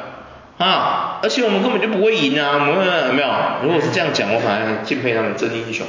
[0.58, 3.28] 啊，而且我们根本就不会赢啊，我们有没有？
[3.62, 5.86] 如果是这样讲，我反而敬佩他们，真的英雄，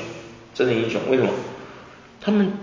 [0.54, 1.30] 真的英雄，为什么？
[2.21, 2.54] 他们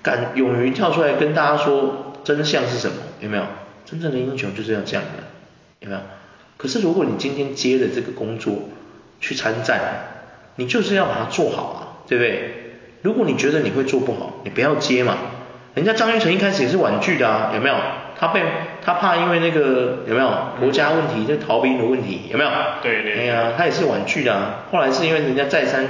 [0.00, 2.11] 敢勇于跳出来跟大家说。
[2.24, 2.96] 真相是什么？
[3.20, 3.44] 有没有？
[3.84, 5.24] 真正的英雄就是要这样的，
[5.80, 6.00] 有没有？
[6.56, 8.68] 可是如果你今天接了这个工作
[9.20, 9.80] 去参战，
[10.56, 12.54] 你就是要把它做好啊，对不对？
[13.02, 15.16] 如果你觉得你会做不好，你不要接嘛。
[15.74, 17.74] 人家张玉成一开始也是婉拒的啊，有没有？
[18.18, 18.40] 他被
[18.84, 20.30] 他怕因为那个有没有
[20.60, 22.50] 国家问题，就逃兵的问题，有没有？
[22.82, 23.18] 对对。
[23.18, 24.66] 哎呀，他也是婉拒的啊。
[24.70, 25.84] 后来是因为人家再三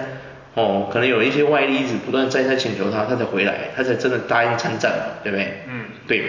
[0.55, 5.63] 哦，可能有一些外力一直不断再三请求他，他才回来，他才真的答应参战嘛，对不对？
[5.69, 5.85] 嗯。
[6.07, 6.27] 对嘛？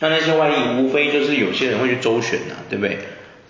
[0.00, 2.98] 那那些外力无非就是有些人会去周旋呐、啊，对不对？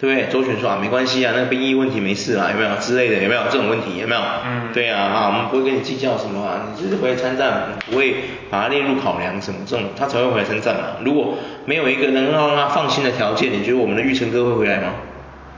[0.00, 0.32] 对不对？
[0.32, 3.22] 周旋说啊，没关系啊，那个兵役问题没事啊，有没有之类的？
[3.22, 3.98] 有没有这种问题？
[4.00, 4.20] 有没有？
[4.46, 4.68] 嗯。
[4.72, 8.14] 对啊，啊，我们不会跟你计较什么啊，你就是回来参战，不会
[8.48, 10.82] 把它列入考量什么这种，他才会回来参战嘛。
[11.04, 11.36] 如果
[11.66, 14.94] 没有一个能让他放心的条件，你觉得我们的玉成哥会回来吗？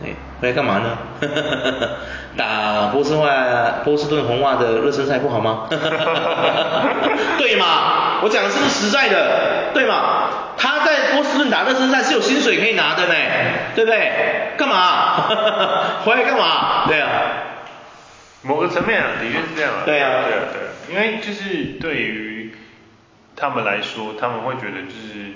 [0.02, 0.98] 对，回来干嘛呢？
[2.36, 3.20] 打波士顿
[3.84, 5.66] 波士顿红袜的热身赛不好吗？
[7.36, 8.20] 对嘛？
[8.22, 9.72] 我讲的是不是实在的？
[9.74, 10.54] 对嘛？
[10.56, 13.14] 他在波士顿打热身赛是有薪水可以拿的呢，
[13.74, 14.52] 对不对？
[14.56, 15.28] 干嘛？
[16.04, 16.86] 回来干嘛？
[16.88, 17.08] 对啊。
[18.42, 19.82] 某个层面啊，的确是这样啊。
[19.84, 20.68] 对啊，对啊，对啊。
[20.88, 22.54] 因为就是对于
[23.36, 25.34] 他们来说，他们会觉得就是，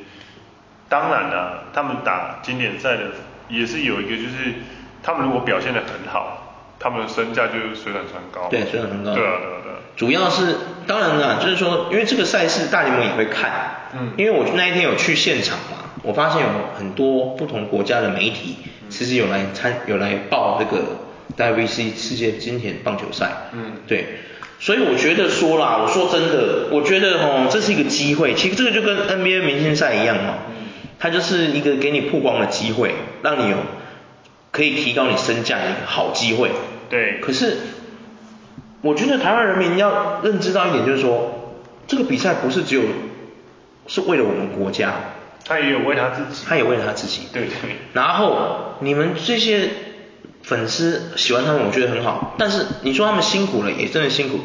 [0.88, 3.03] 当然了、啊，他们打经典赛的。
[3.48, 4.54] 也是有一个，就是
[5.02, 8.48] 他们如果表现得很好，他们的身价就水涨船高。
[8.50, 9.14] 对，水涨船高。
[9.14, 9.76] 对啊，对啊，对啊。
[9.96, 13.50] 主要是，当然啦，就是说，因为这个赛事大联盟也会看。
[13.94, 14.12] 嗯。
[14.16, 18.57] 因为我那一天有去现场嘛，我发现有很多不同国家的媒体，
[18.88, 20.96] 其实有来参，有来报这个
[21.37, 23.30] WBC 世界经典棒球赛。
[23.52, 23.72] 嗯。
[23.87, 24.20] 对。
[24.61, 28.35] 所以我觉得说啦，我说真的，我觉得哦，这是一个机会。
[28.35, 30.35] 其实这个就跟 NBA 明星赛一样嘛，
[31.05, 33.59] 它就是一个给你曝光的机会，让你有
[34.51, 36.51] 可以提高你身价的一个好机会。
[36.88, 37.21] 对。
[37.21, 37.59] 可是，
[38.81, 42.85] 我觉得台湾人民要认知到一点，就是说，这个比赛不是只有
[43.87, 44.95] 是为了我们国家，
[45.45, 47.29] 他也有为他自己，他也为了他自己。
[47.35, 47.77] 对对。
[47.93, 49.69] 然后你们这些。
[50.43, 52.35] 粉丝喜欢他们，我觉得很好。
[52.37, 54.40] 但是你说他们辛苦了，也真的辛苦。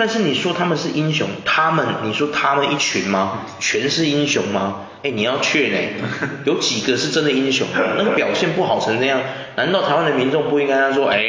[0.00, 3.40] 但是你说他们是英雄，他们，你说他们一群吗？
[3.58, 4.86] 全是英雄吗？
[5.02, 5.78] 哎，你要劝呢，
[6.46, 7.66] 有几个是真的英雄？
[7.98, 9.20] 那个表现不好成那样，
[9.56, 11.20] 难道台湾的民众不应该说，哎，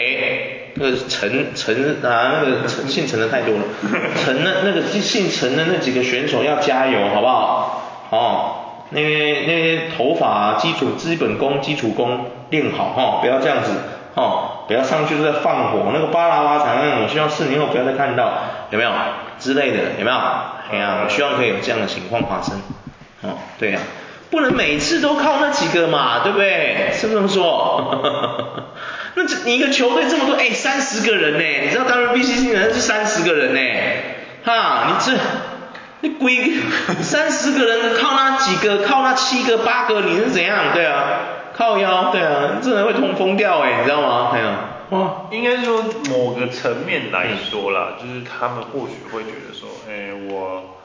[0.75, 3.63] 那个陈陈啊，那个陈姓陈的太多了，
[4.23, 7.83] 陈的那个姓陈的那几个选手要加油，好不好？
[8.09, 8.55] 哦。
[8.93, 13.71] 那些那些头发啊，基础基本功基础功练好哈，不要这样子。
[14.15, 18.31] 哦，不要上去是在放火，那个巴拉巴场，我希望四年后不要再看到，
[18.69, 18.91] 有没有
[19.37, 20.17] 之类的，有没有？
[20.71, 22.61] 哎呀，我希望可以有这样的情况发生。
[23.21, 23.79] 哦，对呀、
[24.29, 26.89] 不能每次都靠那几个嘛，对不对？
[26.93, 28.65] 是不是这么说？
[29.15, 31.43] 那这你一个球队这么多，哎，三十个人呢？
[31.65, 33.59] 你知道 WBC 新人是三十个人呢？
[34.45, 35.19] 哈，你这
[35.99, 36.53] 你归
[37.03, 40.71] 三十个人靠那几个，靠那七个八个，你是怎样？
[40.73, 41.03] 对啊。
[41.53, 44.31] 靠腰，对啊，真的会痛疯掉哎，你知道吗？
[44.31, 50.77] 对啊，哇，应该说某个层面来说啦，嗯、就是他们或许会觉得说，哎，我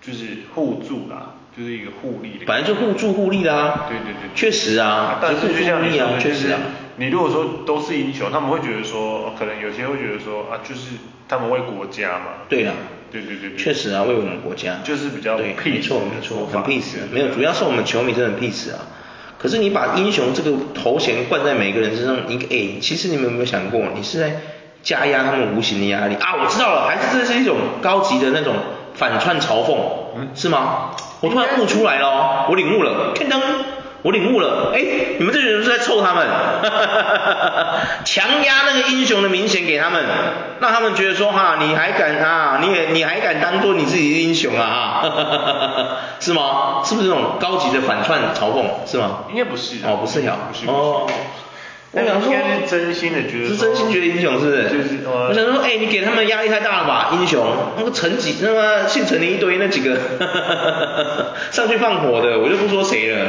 [0.00, 2.46] 就是互助啦，就是一个互利的。
[2.46, 3.86] 反正就互助互利啦、啊。
[3.88, 4.30] 对对对。
[4.34, 6.58] 确实啊，但是就像你说的，确实啊。
[6.96, 10.90] 你如果说都是英雄，他们会觉得说，可能有些会觉得说啊，就是
[11.28, 12.26] 他们为国家嘛。
[12.48, 12.74] 对啊。
[13.10, 13.56] 对对对对。
[13.56, 14.80] 确实啊，为我们国家。
[14.84, 18.80] 就是比较对，没错没错，很 peace，没有，主要是我们球迷真的很 peace 啊。
[19.42, 24.36] 可是你把英雄这个头衔冠在每个人身上，你哎，其实你们有没有想过，你是在
[24.84, 26.36] 加压他们无形的压力啊？
[26.40, 28.54] 我知道了，还是这是一种高级的那种
[28.94, 29.76] 反串嘲讽，
[30.16, 30.90] 嗯，是吗？
[31.20, 33.40] 我突然悟出来了哦，我领悟了，天灯。
[34.02, 34.80] 我领悟了，哎，
[35.18, 36.26] 你们这群人是在臭他们，
[38.04, 40.04] 强压那个英雄的名衔给他们，
[40.60, 46.82] 让他们觉得说哈，你还敢啊，你也你还敢当做你自己的英雄啊，哈， 是吗？
[46.84, 49.20] 是不是这种高级的反串嘲讽，是吗？
[49.30, 50.36] 应该不是，哦，不是呀，
[50.66, 51.06] 哦，
[51.94, 54.62] 我想说，是真心的觉得，是真心觉得英雄，是不是？
[54.64, 59.98] 就是，我想说，哎，你给他们压力太大了吧，英雄，那个陈几，那个姓陈的一堆那几个，
[61.52, 63.26] 上去放火的，我就不说谁了。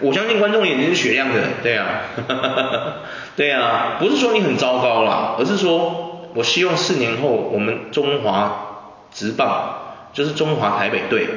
[0.00, 2.02] 我相信观众眼睛是雪亮的，对啊，
[3.34, 9.78] 对啊，不是说你很糟糕啦，而是说我希望四年后我们中华职棒
[10.12, 11.28] 就是中华台北队，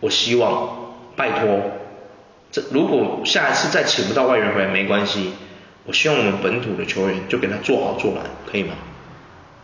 [0.00, 1.60] 我希望拜托，
[2.50, 5.34] 这如果下一次再请不到外援回来没关系，
[5.86, 8.74] 我希望我们本土的球员就给他做好做满，可以吗？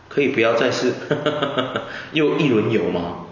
[0.09, 0.93] 可以不要再是
[2.13, 3.25] 又一轮游吗？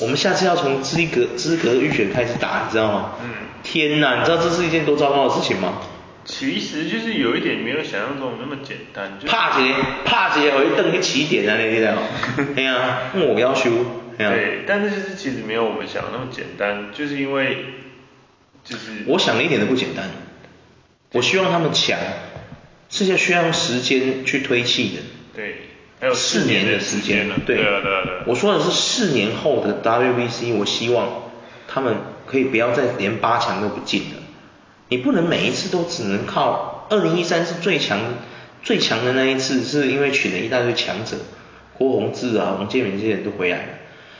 [0.00, 3.12] 我们下次要从资格资格预选开始打，你知道吗？
[3.22, 3.30] 嗯。
[3.62, 5.80] 天哪，你知道这是一件多糟糕的事情吗？
[6.24, 9.18] 其实就是有一点没有想象中那么简单。
[9.26, 12.00] 怕劫，怕劫，我一瞪去起点啊，你知道吗？
[12.56, 13.70] 对啊，我要修。
[14.16, 17.64] 对，但是就是其实没有我们想的那么简单，就是因为
[18.64, 19.04] 就是。
[19.06, 20.08] 我想的一点都不简单。
[21.14, 21.98] 我希望他们强，
[22.90, 25.02] 这些需要用时间去推气的。
[25.34, 25.54] 对。
[26.00, 28.24] 还有四年的时间了，对，对啊对啊对啊。
[28.26, 31.30] 我说的是四年后的 WBC，我希望
[31.66, 31.96] 他们
[32.26, 34.20] 可以不要再连八强都不进了。
[34.88, 38.00] 你不能每一次都只能靠二零一三是最强
[38.62, 41.16] 最强的那一次，是因为取了一大堆强者，
[41.78, 43.68] 郭宏志啊、王建民这些人都回来了。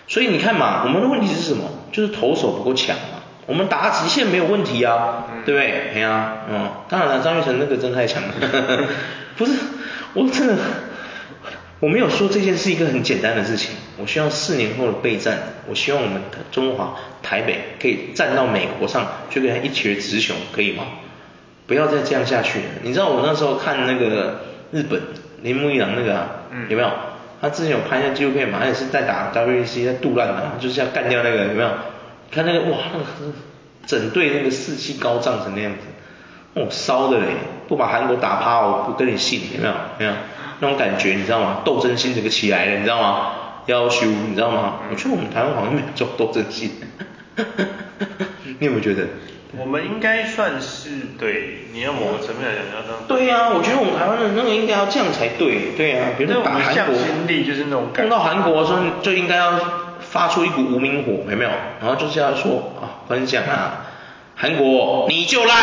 [0.07, 1.65] 所以你看嘛，我们的问题是什么？
[1.93, 3.14] 就是投手不够强嘛。
[3.47, 5.91] 我们打极限没有问题啊，嗯、对不对？
[5.93, 8.31] 对啊，嗯，当然了，张育成那个真太强了，
[9.37, 9.53] 不是，
[10.15, 10.57] 我真的。
[11.81, 13.75] 我没有说这件是一个很简单的事情。
[13.99, 20.85] 我希望四年后的备战，我希望我们的中华台北可以站到美国上去跟他一决雌雄，可以吗？
[21.67, 22.65] 不要再这样下去了。
[22.83, 25.03] 你知道我那时候看那个日本
[25.43, 26.91] 铃木一郎那个、啊嗯、有没有？
[27.43, 31.69] 他之前有拍下纪录片嘛，他也是在打 WBC 在杜烂的，就是要干掉那个有没有？
[32.31, 33.05] 看那个哇，那个
[33.87, 37.27] 整队那个士气高涨成那样子，哦烧的嘞，
[37.69, 39.75] 不把韩国打趴我不跟你信，有没有？
[39.99, 40.13] 没有。
[40.61, 41.63] 那种感觉你知道吗？
[41.65, 43.33] 斗争心整个起来了，你知道吗？
[43.67, 44.75] 要修你知道吗？
[44.91, 46.71] 我觉得我们台湾好像没有这种斗争心，
[48.59, 49.07] 你有没有觉得？
[49.57, 52.99] 我们应该算是对，你要某个层面来讲要这样。
[53.07, 56.19] 对呀、啊，我觉得我们台湾的那个应该要这样才对，对呀、啊。
[56.19, 56.95] 比如说打韩国，
[57.47, 59.53] 就是那种碰到韩国的时候就应该要
[60.15, 61.51] 发出一股无名火，有没有？
[61.81, 63.83] 然后就这样说啊，分享啊，
[64.37, 65.57] 韩国你就烂，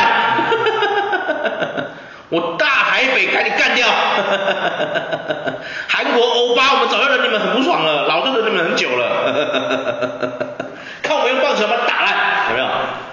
[2.28, 3.88] 我大海北赶紧干掉，
[5.88, 10.58] 韩国欧巴我们早就忍你们很不爽了，老子忍你们很久了，
[11.02, 12.01] 看我们用棒球把打，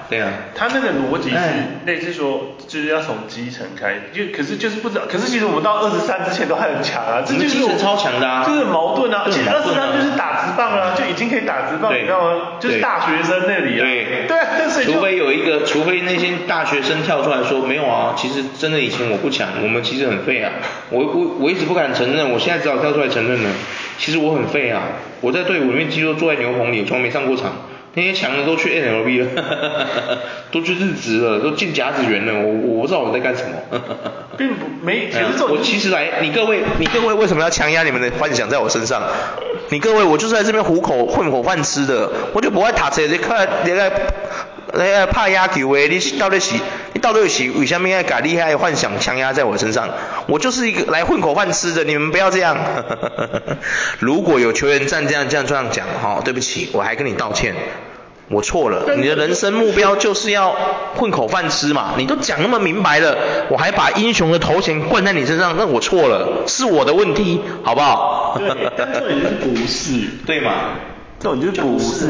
[0.08, 1.36] 对啊，他那个逻辑是
[1.84, 12.42] 类似说，就是要从基层开始，就可是就是不知道，可是其实我们到二十三之前都还很强啊，这就是基层超强的啊，就是矛盾啊，其实二十三就是打直棒啊，就已经可以打直棒，你知道吗？
[12.58, 14.26] 就是大学生那里啊，对。
[14.26, 14.46] 对啊，
[14.84, 20.52] 除非有一个，除非那些大学生跳出来说没有啊，其实真的以前我不强，我们其实很废啊，
[20.88, 23.50] 我我我一直不敢承认，我现在只好跳出来承认了，
[23.98, 24.84] 其实我很废啊，
[25.20, 27.52] 我在队伍里面肌肉坐在牛棚里，从来没上过场。
[27.98, 30.18] 那些强的都去 NLB 了，
[30.52, 33.80] 都去日职了，都进甲子园了，我我不知道我在干什么。
[34.36, 39.02] 并不没， 其实这种、我其实来，你各位，你各位为什么要强压你们的幻想在我身上？
[39.70, 43.90] 你各位，我就是在这边糊口混口饭吃的，我就不爱读册，你看你来
[44.74, 46.54] 来拍野球的，你到底是
[46.98, 49.88] 你到底是为什么要把厉害幻想强压在我身上？
[50.26, 52.58] 我就是一个来混口饭吃的，你们不要这样。
[54.00, 57.54] 如果有球员站这样这样这样讲，哈，对不起，我还跟你道歉。
[58.30, 60.56] 我错了，你的人生目标就是要
[60.96, 63.16] 混口饭吃嘛，你都讲那么明白了，
[63.48, 68.34] 我还把英雄的头衔冠在你身上，那我错了，是我的问题，好不好？
[68.40, 70.50] 对，但这里就是不是，对吗？
[71.20, 72.06] 这种就是不是，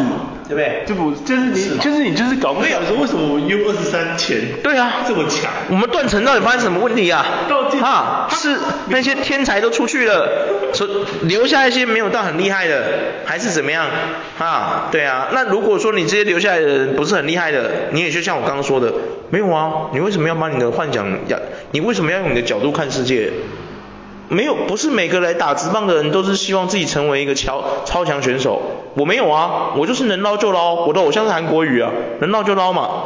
[0.48, 0.82] 对不对？
[0.86, 5.50] 就不就是你就是你就是搞不了说为什么我们 U 二十三前对啊这么强？
[5.70, 7.24] 我们断层到底发生什么问题啊？
[7.80, 10.28] 啊，是那些天才都出去了，
[10.74, 10.86] 所
[11.22, 12.84] 留下一些没有到很厉害的，
[13.24, 13.86] 还是怎么样？
[14.38, 18.92] 啊，对啊，那如果说你这些留下来的人不是很厉害的，你也就像我刚刚说的，
[19.30, 21.38] 没有啊，你为什么要把你的幻想要？
[21.70, 23.30] 你为什么要用你的角度看世界？
[24.30, 28.60] 没有，不是每个来打直棒的人都是希望自己成为一个超超强选手。
[28.94, 30.74] 我没有啊，我就是能捞就捞。
[30.74, 33.04] 我的偶像是韩国瑜啊，能捞就捞嘛。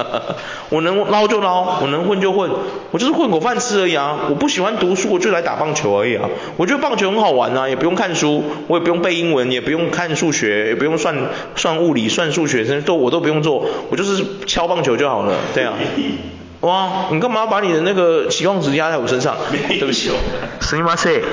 [0.70, 2.50] 我能捞就捞，我能混就混，
[2.92, 4.20] 我就是混口饭吃而已啊。
[4.30, 6.28] 我不喜欢读书，我就来打棒球而已啊。
[6.56, 11.16] 我觉得棒球很好玩啊，也不用看书，我也不用背英文，也不用看数学，也不用算
[11.56, 15.74] 算物理、算数学，都我都不用做，我就是敲棒球就好了，对啊。
[16.63, 19.37] 哇，你干嘛要把你的那个期望值压在我身上？
[19.49, 20.11] 对不起，
[20.59, 21.23] すみません，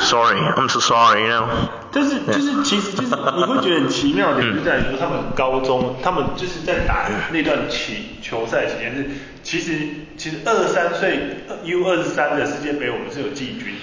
[0.00, 1.44] Sorry，I'm so sorry，you know。
[1.92, 9.04] 但是就是其实就是你会觉得很奇妙的点就在于说他们高中，他们就是在打那段期球赛期间是，
[9.42, 9.72] 其实
[10.16, 11.20] 其实二十三岁
[11.64, 13.74] U 二十三的世界杯我们是有季军。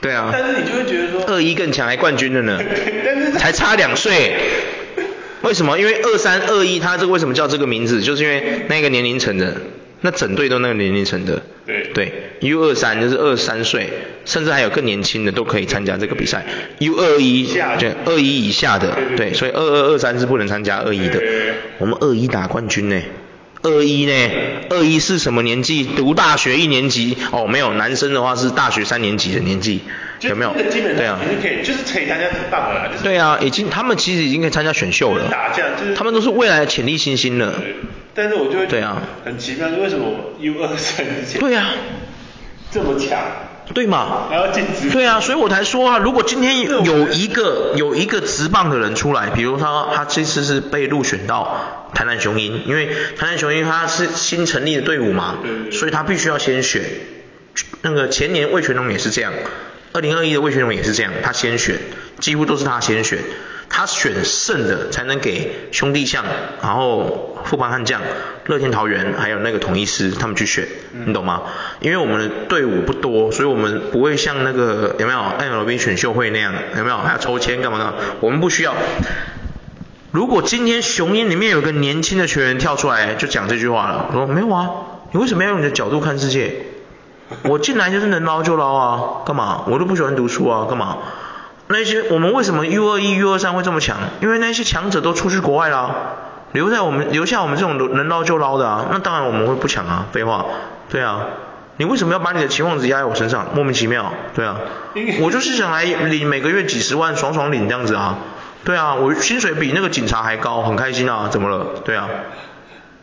[0.00, 0.30] 对啊。
[0.32, 1.24] 但是你就会觉得说。
[1.26, 2.60] 二一更强还冠军了呢。
[3.04, 3.32] 但是。
[3.32, 4.38] 才差两岁。
[5.42, 5.76] 为什么？
[5.80, 8.00] 因为二三二一，他这个为什么叫这个名字？
[8.00, 9.56] 就是因为那个年龄层的。
[10.01, 11.91] 那整队都那个年龄层的，对。
[11.93, 13.89] 对，U 二三就是二三岁，
[14.25, 16.45] 甚至还有更年轻的都可以参加这个比赛。
[16.79, 21.19] U 二一就二一以下的，对，所以二二二三是不能参加二一的。
[21.79, 23.01] 我们二一打冠军呢，
[23.63, 24.29] 二一呢，
[24.69, 25.83] 二一是什么年纪？
[25.83, 29.81] 读大学一年级哦，没有，男生的话是大学三年级的年纪，
[30.21, 30.53] 有没有？
[30.53, 32.91] 对啊，可以，就是可以参加职棒了。
[33.03, 35.29] 对啊，已经他们其实已经可以参加选秀了。
[35.29, 35.95] 打架就是。
[35.95, 37.53] 他们都是未来的潜力新星了。
[38.13, 40.07] 但是我就会觉得很奇妙，就为什么
[40.39, 41.69] U 二三之前对啊，
[42.71, 43.19] 这么强，
[43.73, 44.27] 对嘛？
[44.29, 55.35] 还要进职对啊，所以我才说啊，如果今天有一个有一个直棒的人出来，比如他他这次是被入选到台南雄鹰，因为台南雄鹰他是新成立的队伍嘛，
[55.71, 56.83] 所以他必须要先选。
[57.81, 59.33] 那个前年魏全龙也是这样，
[59.97, 61.75] 二零二一的魏学龙也是这样，他先选，
[62.19, 63.17] 几乎都是他先选。
[63.67, 66.23] 他选胜的才能给兄弟象，
[66.61, 67.99] 然后富邦悍将、
[68.45, 70.67] 乐天桃园，还有那个统一师他们去选，
[71.07, 71.41] 你懂吗？
[71.79, 77.93] 因为我们的队伍不多，所以我们不会像那个有没有 MLB 选秀会那样，有没有还要抽签干嘛的？
[78.19, 78.75] 我们不需要。
[80.11, 84.69] 如果今天雄鹰里面有个年轻的球员跳出来就讲这句话了，我说没有啊，
[85.11, 86.66] 你为什么要用你的角度看世界？
[87.43, 89.63] 我进来就是能捞就捞啊，干嘛？
[89.67, 90.97] 我都不喜欢读书啊，干嘛？
[91.67, 93.97] 那些我们为什么 U 二一 U 二三会这么强？
[94.21, 95.89] 因为那些强者都出去国外啦，
[96.53, 100.45] 留在我们留下我们这种能捞就捞的啊，那当然我们会不强啊，废话，
[100.89, 101.19] 对啊，
[101.75, 103.47] 你为什么要把你的期望值压在我身上？
[103.53, 104.55] 莫名其妙，对啊，
[105.19, 108.15] 我就是想来领每个月几十万爽爽领这样子啊，
[108.63, 111.65] 对啊，我薪水比那个警察还高，很开心啊，怎么了？
[111.83, 112.07] 对啊，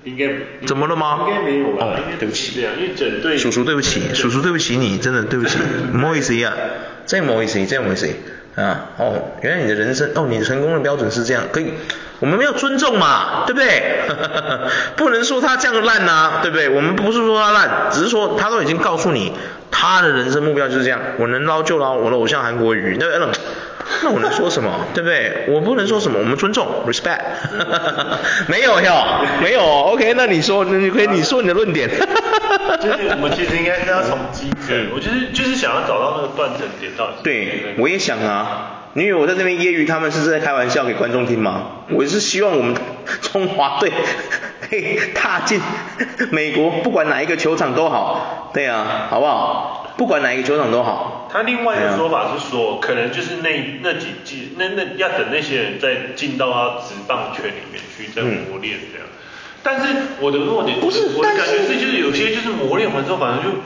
[0.04, 1.26] 应该怎么了吗？
[1.28, 1.86] 应该没有吧？
[1.86, 5.58] 哦，对不起，因为整队叔叔对不起，叔叔对不起你，真的对不起，
[5.92, 6.52] 不好意思呀，
[7.06, 8.08] 再不好意思，再不好意思。
[8.54, 11.72] 啊，哦，原来你的人生，哦，你的成功的标准是这样，可以，
[12.20, 13.98] 我们没有尊重嘛，对不对？
[14.96, 16.68] 不能说他这样烂呐，对不对？
[16.68, 19.32] 我们不是说他烂，只是说他都已经告诉你，
[19.72, 23.28] 他的人生目标就是这样，我能捞就捞，我的偶像韩国瑜，对不对？
[24.02, 24.70] 那我能说什么？
[24.94, 25.44] 对不对？
[25.48, 27.20] 我不能说什么，我们尊重，respect。
[28.48, 29.04] 没有哟，
[29.42, 29.62] 没有。
[29.62, 31.88] OK，那你说，你可以你说你的论点。
[32.80, 37.12] 就是我们其实应该是要从基层，我就是就是想要找到那个断层点到底。
[37.22, 38.70] 对，我也想啊。
[38.96, 41.62] 你以为我在这边揶揄他们是在开玩笑给观众听吗？
[41.90, 42.76] 我是希望我们
[43.20, 43.90] 中华队
[44.70, 45.60] 可以踏进
[46.30, 49.83] 美国，不管哪一个球场都好，对啊，好不好？
[49.96, 51.28] 不管哪一个球场都好。
[51.32, 59.06] 他另外一个说法是说，可能就是那那几季，那那要等那些人再进到他职棒圈里面去再磨练这样。
[59.06, 59.14] 嗯、
[59.62, 63.58] 但是我的弱点不是，我的感觉是就是有些就是磨练完之后，反正就。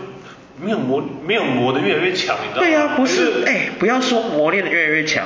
[0.60, 2.66] 没有磨，没有磨得越来越强，你知道吗？
[2.66, 5.24] 对呀、啊，不是，哎、欸，不要说磨练的越来越强，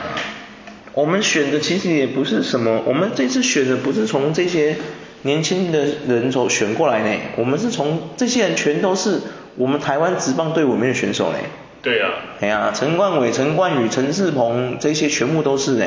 [0.93, 4.77] 我们选的其实也不是什么，我们这次选的不是从这些
[5.23, 9.23] 年轻的人手选过来呢，我们是从这些人全都是
[9.57, 11.39] 我们台湾职棒队伍里面的选手呢。
[11.83, 12.41] 对呀、啊。
[12.41, 15.87] 哎呀，陈冠伟、陈冠宇、陈世鹏这些全部都是呢。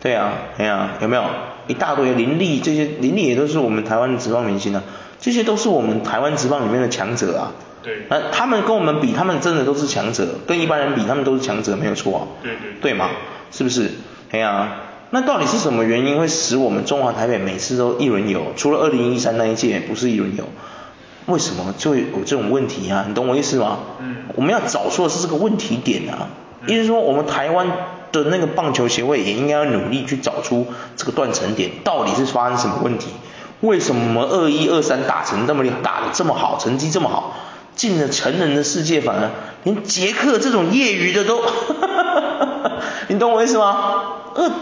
[0.00, 1.24] 对呀，哎呀，有没有
[1.66, 4.82] 一大堆林立这些林立也都是我们台湾的职棒明星啊，
[5.20, 7.52] 这些都是我们台湾职棒里面的强者啊。
[7.82, 12.22] 对，那他们跟我们比，他们真的都是强者，跟一般人比，他们都是强者，没有错啊。
[12.42, 12.80] 对对。
[12.80, 13.10] 对嘛？
[13.50, 13.90] 是不是？
[14.30, 14.76] 哎呀，
[15.10, 18.52] 那到底是什么原因会使我们中华台北每次都一轮游？
[18.56, 20.44] 除了二零一三那一届不是一轮游，
[21.26, 23.04] 为什么就会有这种问题啊？
[23.08, 23.78] 你懂我意思吗？
[24.00, 24.16] 嗯。
[24.34, 26.28] 我们要找出的是这个问题点啊。
[26.62, 26.68] 嗯。
[26.68, 27.66] 意思说，我们台湾
[28.12, 30.66] 的那个棒球协会也应该要努力去找出
[30.96, 33.08] 这个断层点，到底是发生什么问题？
[33.60, 37.34] 为什么二一二三打成那么打得这么好，成绩这么好？
[37.74, 39.30] 进了成人的世界，反而
[39.64, 41.42] 连杰克这种业余的都，
[43.08, 44.02] 你懂我意思吗？
[44.36, 44.52] 呃，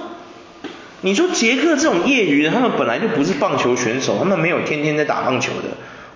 [1.02, 5.68] 你说杰克这种业余的，他们本来就不是棒球选手，他们没有天天在打棒球的，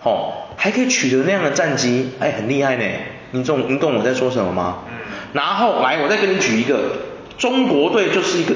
[0.07, 2.85] 哦，还可以取得那样的战绩，哎，很厉害呢。
[3.33, 4.85] 你懂你懂我在说什么吗？
[4.89, 4.95] 嗯。
[5.33, 6.93] 然后来，我再给你举一个，
[7.37, 8.55] 中国队就是一个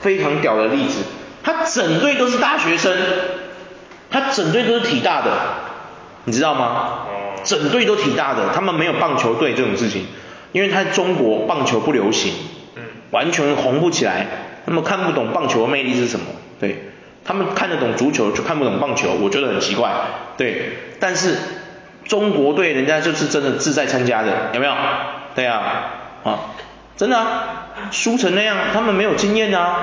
[0.00, 1.02] 非常屌的例子，
[1.42, 2.94] 他整队都是大学生，
[4.10, 5.32] 他整队都是体大的，
[6.24, 7.06] 你知道吗？
[7.42, 10.04] 整队都体大的，他们没有棒球队这种事情，
[10.52, 12.34] 因为他在中国棒球不流行，
[12.76, 12.82] 嗯，
[13.12, 14.26] 完全红不起来，
[14.66, 16.26] 他们看不懂棒球的魅力是什么，
[16.60, 16.89] 对，
[17.24, 19.92] 他们看得懂足球就看不懂棒球，我觉得很奇怪，
[20.36, 21.36] 对，但是
[22.04, 24.72] 中国队人家就是真的自在参加的，有没有？
[25.34, 25.62] 对啊，
[26.24, 26.38] 啊，
[26.96, 27.44] 真的啊，
[27.90, 29.76] 输成那样，他们没有经验啊，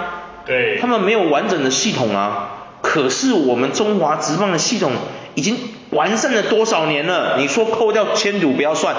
[0.45, 2.49] 对，他们没有完整的系统啊，
[2.81, 4.91] 可是我们中华职棒的系统
[5.35, 5.57] 已经。
[5.91, 7.37] 完善了多少年了？
[7.37, 8.93] 你说扣掉签赌不要算，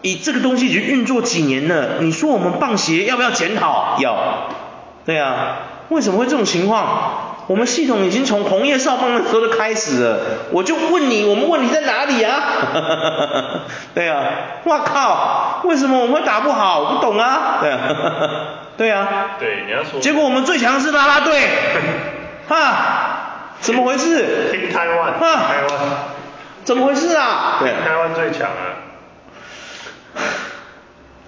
[0.00, 1.98] 以这个东西已经运作几年了？
[2.00, 3.98] 你说我们棒协要不要检讨？
[4.00, 4.48] 要，
[5.04, 5.56] 对啊，
[5.90, 7.27] 为什么会这种情况？
[7.48, 10.20] 我们系统已经从红叶少棒的时候就开始了，
[10.52, 13.64] 我就问你，我们问题在哪里啊？
[13.94, 14.22] 对啊，
[14.64, 16.78] 哇靠，为什么我们会打不好？
[16.80, 17.78] 我不懂啊，对啊，
[18.76, 19.08] 对啊，
[19.40, 21.48] 对，你要说，结果我们最强是啦啦队，
[22.46, 22.76] 哈。
[23.60, 24.52] 怎么回事？
[24.52, 25.80] 听台湾，台湾，
[26.62, 27.56] 怎么回事啊？
[27.58, 28.86] 对，台湾最强啊。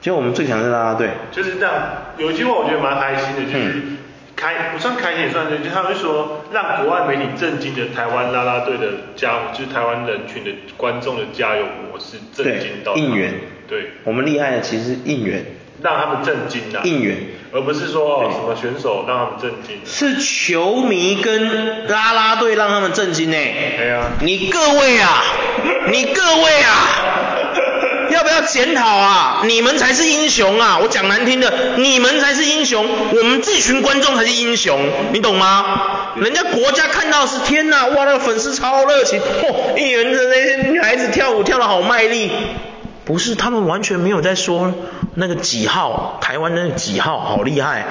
[0.00, 1.10] 结果我们最强是啦啦队。
[1.32, 1.74] 就是这样，
[2.18, 3.82] 有一句话我觉得蛮开心的，就是
[4.40, 12.94] 开不算开心也算是，就他们说让国外媒体震惊的台湾啦啦队的加，就是台湾人群的观众的加油模式震惊到。
[12.94, 13.34] 应援。
[13.68, 13.90] 对。
[14.04, 15.44] 我们厉害的其实是应援。
[15.82, 16.80] 让他们震惊啊。
[16.84, 17.16] 应援。
[17.52, 23.36] 而不是说什么选手让他们震惊，是球迷跟啦啦队让他们震惊呢。
[23.36, 25.22] 对啊，你各位啊，
[25.90, 26.72] 你各位啊，
[28.20, 29.40] 要不要检讨啊？
[29.46, 30.78] 你们才是英雄啊！
[30.78, 34.78] 我讲难听的，你们才是英雄，我们这群观众才是英雄，
[35.14, 36.12] 你懂吗？
[36.16, 42.30] 人家国家看到是天呐，哇，那个粉丝超热情，嚯，应援着那些女孩子跳舞跳得好卖力。
[43.06, 44.74] 不是，他们完全没有在说
[45.14, 47.86] 那个几号，台湾那个几号好厉害，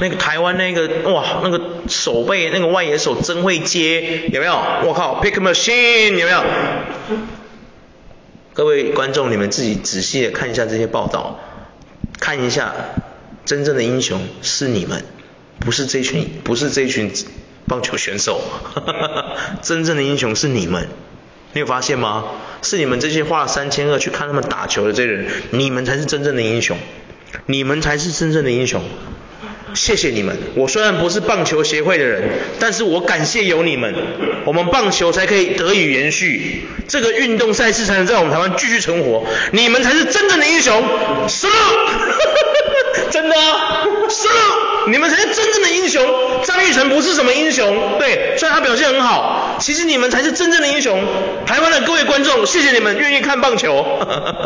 [0.00, 4.60] 那个台湾那个哇，那个守备那个外野手真会接，有没有？
[4.86, 6.42] 我靠，Pick Machine 有没有？
[8.54, 11.40] 各位观众，你们自己仔细的看一下这些报道，
[12.20, 12.74] 看一下
[13.46, 15.04] 真正的英雄是你们，
[15.58, 17.10] 不是这群，不是这群
[17.66, 18.42] 棒球选手，
[19.62, 20.88] 真正的英雄是你们。
[21.54, 22.24] 你有发现吗？
[22.60, 26.76] 是你们这些花了三千二去看他们打球的这些人，你们才是真正的英雄，
[27.46, 28.82] 你们才是真正的英雄。
[29.74, 32.22] 谢谢你们，我虽然不是棒球协会的人，
[32.58, 33.94] 但是我感谢有你们，
[34.44, 40.82] 我们棒球才可以得以延续，这个运动赛事才能在我们台湾继续存活，你们才是真正的英雄。
[41.28, 41.52] 什么？
[43.10, 44.28] 真的啊，是，
[44.90, 46.02] 你们才是真正的英雄。
[46.44, 51.02] 张玉成不是什么英雄，对，虽然他表现很好，其实你们才是真正的英雄。
[51.46, 53.84] 台湾的各位观众，谢谢你们愿意看棒球，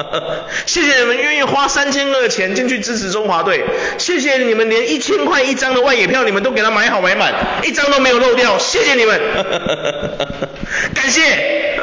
[0.67, 3.65] 谢谢你们愿意花三千二的钱进去支持中华队，
[3.99, 7.33] 谢谢你们连一千块一张的外野票你们都给他买好买满，
[7.65, 9.21] 一张都没有漏掉，谢谢你们，
[10.95, 11.79] 感谢，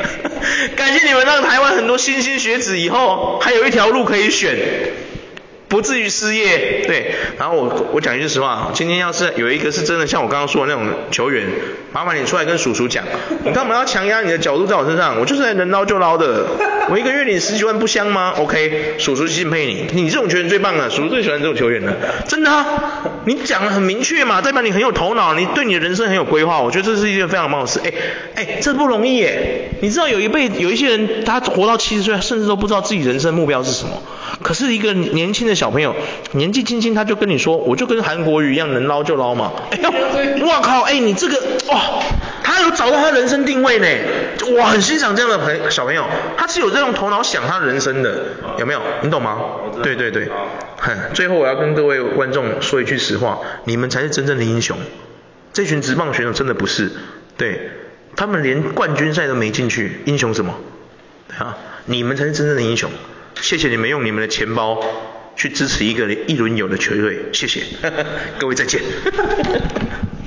[0.76, 4.56] 感谢你们让台湾很多莘莘学子以后还有一条路可以选。
[5.74, 7.16] 不至于失业，对。
[7.40, 11.48] 然后我我讲一句实话，今天要是有一个是真的像我刚刚说的那种球员，
[11.92, 13.04] 麻烦你出来跟叔叔讲，
[13.44, 15.20] 你干嘛要强压你的角度在我身上？
[15.20, 16.46] 我就是来能捞就捞的，
[16.90, 21.96] 我一个月领十几万不香吗？OK，叔叔敬佩你，你这种球员最棒了，叔叔最喜欢这种球员了，
[22.28, 22.66] 真的啊，
[23.26, 27.80] 你讲的很明确嘛，代表你很有头脑，你对你的人生很有规划，我觉得这是一件非常棒的事。
[27.84, 27.92] 哎
[28.36, 34.02] 哎，这不容易耶，你知道有一辈有一些人他活到七十岁，甚至都不知道自己人生目标是什么，
[34.44, 35.64] 可是一个年轻的小。
[35.64, 35.96] 小朋友
[36.34, 39.54] 年纪轻轻他就跟你说，我就跟韩国瑜一样能捞就捞嘛。
[39.72, 39.90] 哎呦，
[40.46, 42.04] 我靠，哎你这个哇，
[42.54, 43.88] 他有找到他人生定位呢。
[44.56, 46.06] 我，很欣赏这样的朋小朋友，
[46.38, 48.26] 他是有这种头脑想他人生的，
[48.60, 48.82] 有没有？
[49.02, 49.40] 你懂吗？
[49.82, 50.30] 对对对。
[50.78, 54.78] 哼，最后我要跟各位观众说一句实话，你们才是真正的英雄。
[55.52, 56.92] 这群职棒选手真的不是，
[57.38, 57.72] 对，
[58.16, 60.54] 他们连冠军赛都没进去，英雄什么？
[61.40, 62.92] 啊，你们才是真正的英雄。
[63.42, 64.80] 谢谢你们用你们的钱包。
[65.36, 67.64] 去支持一个一轮游的球队，谢谢，
[68.38, 68.80] 各位再见。